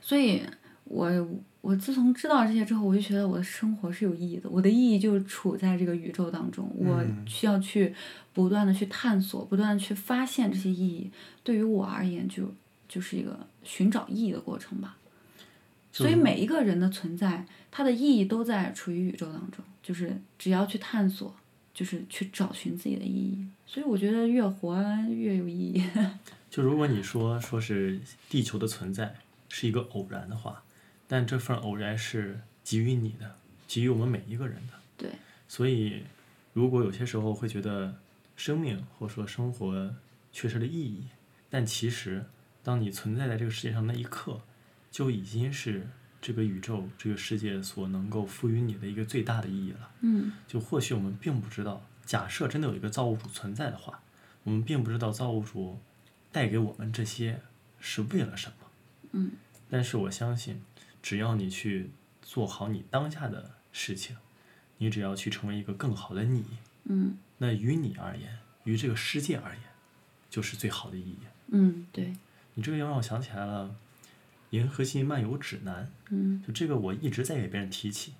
[0.00, 0.42] 所以
[0.84, 1.28] 我
[1.60, 7.92] 我自从知道这些之后，我就觉得我的生活是有意义的，我的意义就是处在这个宇宙当中，我需要去
[8.32, 11.10] 不断的去探索，不断的去发现这些意义。
[11.42, 12.52] 对于我而言，就
[12.88, 14.96] 就是一个寻找意义的过程吧。
[15.90, 21.32] 所以每一个人的存在，它的意义都在处于宇宙当中，就是只要去探索，
[21.72, 23.46] 就是去找寻自己的意义。
[23.64, 25.80] 所以我觉得越活越有意义。
[26.50, 29.14] 就如果你说说是地球的存在
[29.48, 30.64] 是一个偶然的话，
[31.06, 33.36] 但这份偶然是给予你的，
[33.68, 34.72] 给予我们每一个人的。
[34.96, 35.10] 对。
[35.46, 36.02] 所以，
[36.52, 37.94] 如果有些时候会觉得
[38.34, 39.94] 生命或者说生活
[40.32, 41.04] 缺失了意义，
[41.48, 42.24] 但其实
[42.64, 44.40] 当你存在在这个世界上那一刻，
[44.90, 45.86] 就已经是
[46.26, 49.90] 这个宇宙、这个世界所能够赋予你的一个最大的意义了。
[50.00, 54.02] 嗯就或许我们并不知道，假设真的有一个造物主存在的话，
[54.42, 55.78] 我们并不知道造物主
[56.32, 57.40] 带给我们这些
[57.78, 58.54] 是为了什么。
[59.12, 59.30] 嗯
[59.70, 60.60] 但是我相信，
[61.00, 61.90] 只要你去
[62.22, 64.16] 做好你当下的事情，
[64.78, 66.44] 你只要去成为一个更好的你，
[66.86, 69.62] 嗯那于你而言，于这个世界而言，
[70.28, 71.18] 就是最好的意义。
[71.52, 72.16] 嗯，对，
[72.54, 73.64] 你这个又让我想起来了，
[74.56, 75.84] 《银河系漫游指南》。
[76.10, 78.12] 嗯就这个我一直在给别人提起，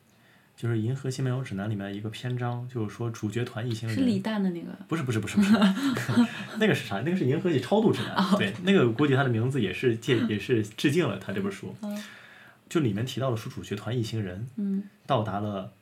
[0.57, 3.97] 就是《银河系漫游指南》里面一个篇章，就是说主角团一行人。
[3.97, 4.69] 是李诞的那个。
[4.89, 5.51] 不是不是不是不 是，
[6.59, 7.01] 那个是啥？
[7.01, 11.75] 那个是《银河系超度指南》对，那个估计他的名字也是借也是致敬了他这本书。
[11.83, 11.97] 嗯
[12.69, 15.73] 就里面提到了说主角团一行人嗯到达了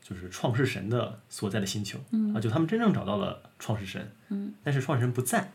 [0.00, 1.98] 就是创世神的所在的星球、
[2.32, 5.50] 啊，就他们真正找到了创世神，嗯但是创世神不在。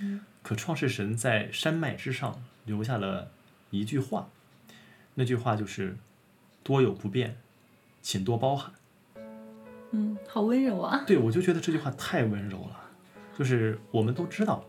[0.00, 3.30] 嗯可创世神在山脉之上留下了
[3.70, 4.28] 一句话，
[5.14, 5.96] 那句话就是
[6.62, 7.36] “多有不便，
[8.02, 8.72] 请多包涵”。
[9.92, 11.04] 嗯，好温柔啊。
[11.06, 12.80] 对，我就觉得这句话太温柔了。
[13.38, 14.64] 就是我们都知道，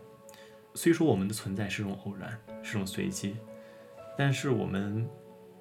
[0.74, 3.36] 虽说我们的存在是种偶然，是种随机，
[4.16, 5.08] 但是我们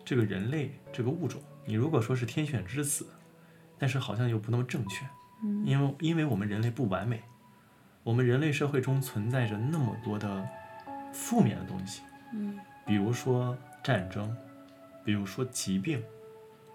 [0.03, 3.07] 这个人类这个物种，你如果说是天选之子，
[3.77, 5.05] 但是好像又不那么正确，
[5.43, 7.23] 嗯因为因为我们人类不完美，
[8.03, 10.47] 我们人类社会中存在着那么多的
[11.13, 12.01] 负面的东西，
[12.33, 14.35] 嗯比如说战争，
[15.03, 16.01] 比如说疾病。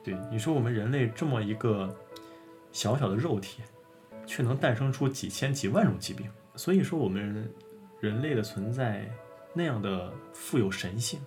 [0.05, 1.93] 对，你说我们人类这么一个
[2.71, 3.63] 小小的肉体，
[4.27, 6.29] 却能诞生出几千几万种疾病。
[6.55, 7.49] 所以说，我们
[7.99, 9.09] 人类的存在
[9.55, 11.19] 那样的富有神性，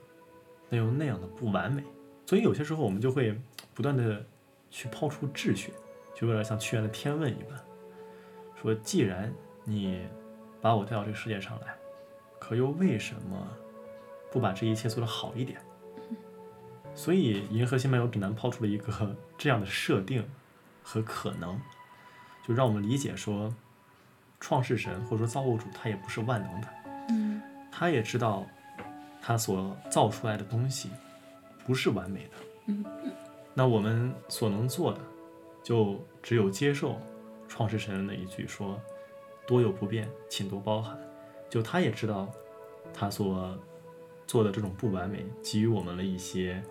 [0.69, 1.83] 那又那样的不完美。
[2.25, 3.35] 所以有些时候我们就会
[3.73, 4.23] 不断的
[4.69, 5.73] 去抛出秩序，
[6.13, 7.59] 就有点像屈原的《天问》一般，
[8.61, 9.33] 说既然
[9.63, 10.05] 你
[10.61, 11.75] 把我带到这个世界上来，
[12.39, 13.47] 可又为什么
[14.35, 15.57] 不把这一切做得好一点？
[16.93, 20.27] 所以《银河系漫游指南》抛出了一个 这样的设定
[20.83, 21.57] 和可能，
[22.45, 23.49] 就让我们理解说，
[24.41, 26.67] 创世神或者说造物主他也不是万能的，
[27.11, 28.45] 嗯他也知道
[29.21, 30.89] 他所造出来的东西
[31.65, 32.31] 不是完美的。
[32.67, 32.83] 嗯
[33.53, 34.99] 那我们所能做的，
[35.63, 36.99] 就只有接受
[37.47, 38.77] 创世神的一句说
[39.47, 40.99] ：“多有不便，请多包涵。”
[41.49, 42.29] 就他也知道，
[42.93, 43.57] 他所
[44.27, 46.61] 做的这种不完美，给予我们了一些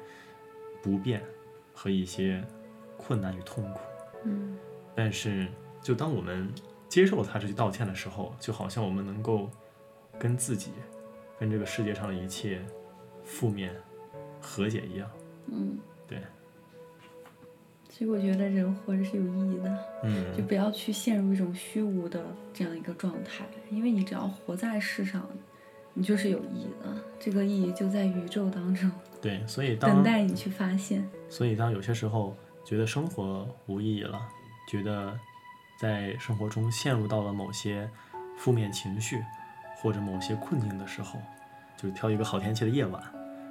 [0.83, 1.23] 不便
[1.73, 2.43] 和一些
[2.97, 3.81] 困难与痛苦。
[4.25, 4.57] 嗯
[4.97, 5.49] 但是，
[5.83, 6.49] 就当我们
[6.89, 9.51] 接受了他这句道歉的时候，就好像我们能够
[10.19, 10.71] 跟自己、
[11.39, 12.65] 跟这个世界上的一切
[13.25, 13.75] 负面
[14.41, 15.11] 和解一样。
[15.47, 15.77] 嗯，
[16.07, 16.19] 对，
[17.91, 25.29] 所以我觉得人活着是有意义的，嗯就嗯，不要去陷入一种虚无的这样一个状态，因为你只要活在世上，
[25.95, 28.91] 你就是有意义的，这个意义就在宇宙当中，
[29.23, 31.09] 对，所以等待你去发现。
[31.29, 34.21] 所以当有些时候觉得生活无意义了，
[34.69, 35.19] 觉得
[35.81, 37.89] 在生活中陷入到了某些
[38.37, 39.23] 负面情绪
[39.77, 41.21] 或者某些困境的时候，
[41.77, 43.03] 就挑一个好天气的夜晚，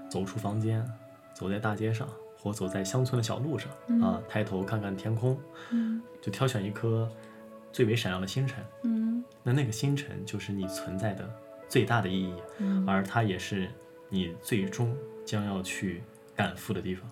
[0.09, 0.85] 走出房间，
[1.33, 3.71] 走在大街上，或走在乡村的小路上、
[4.01, 5.37] 啊，抬头看看天空，
[5.71, 7.09] 嗯就挑选一颗
[7.71, 8.63] 最为闪耀的星辰。
[8.83, 11.29] 嗯那那个星辰就是你存在的
[11.73, 13.67] 最大的意义，嗯而它也是
[14.07, 14.95] 你最终
[15.25, 16.03] 将要去
[16.35, 17.09] 赶赴的地方。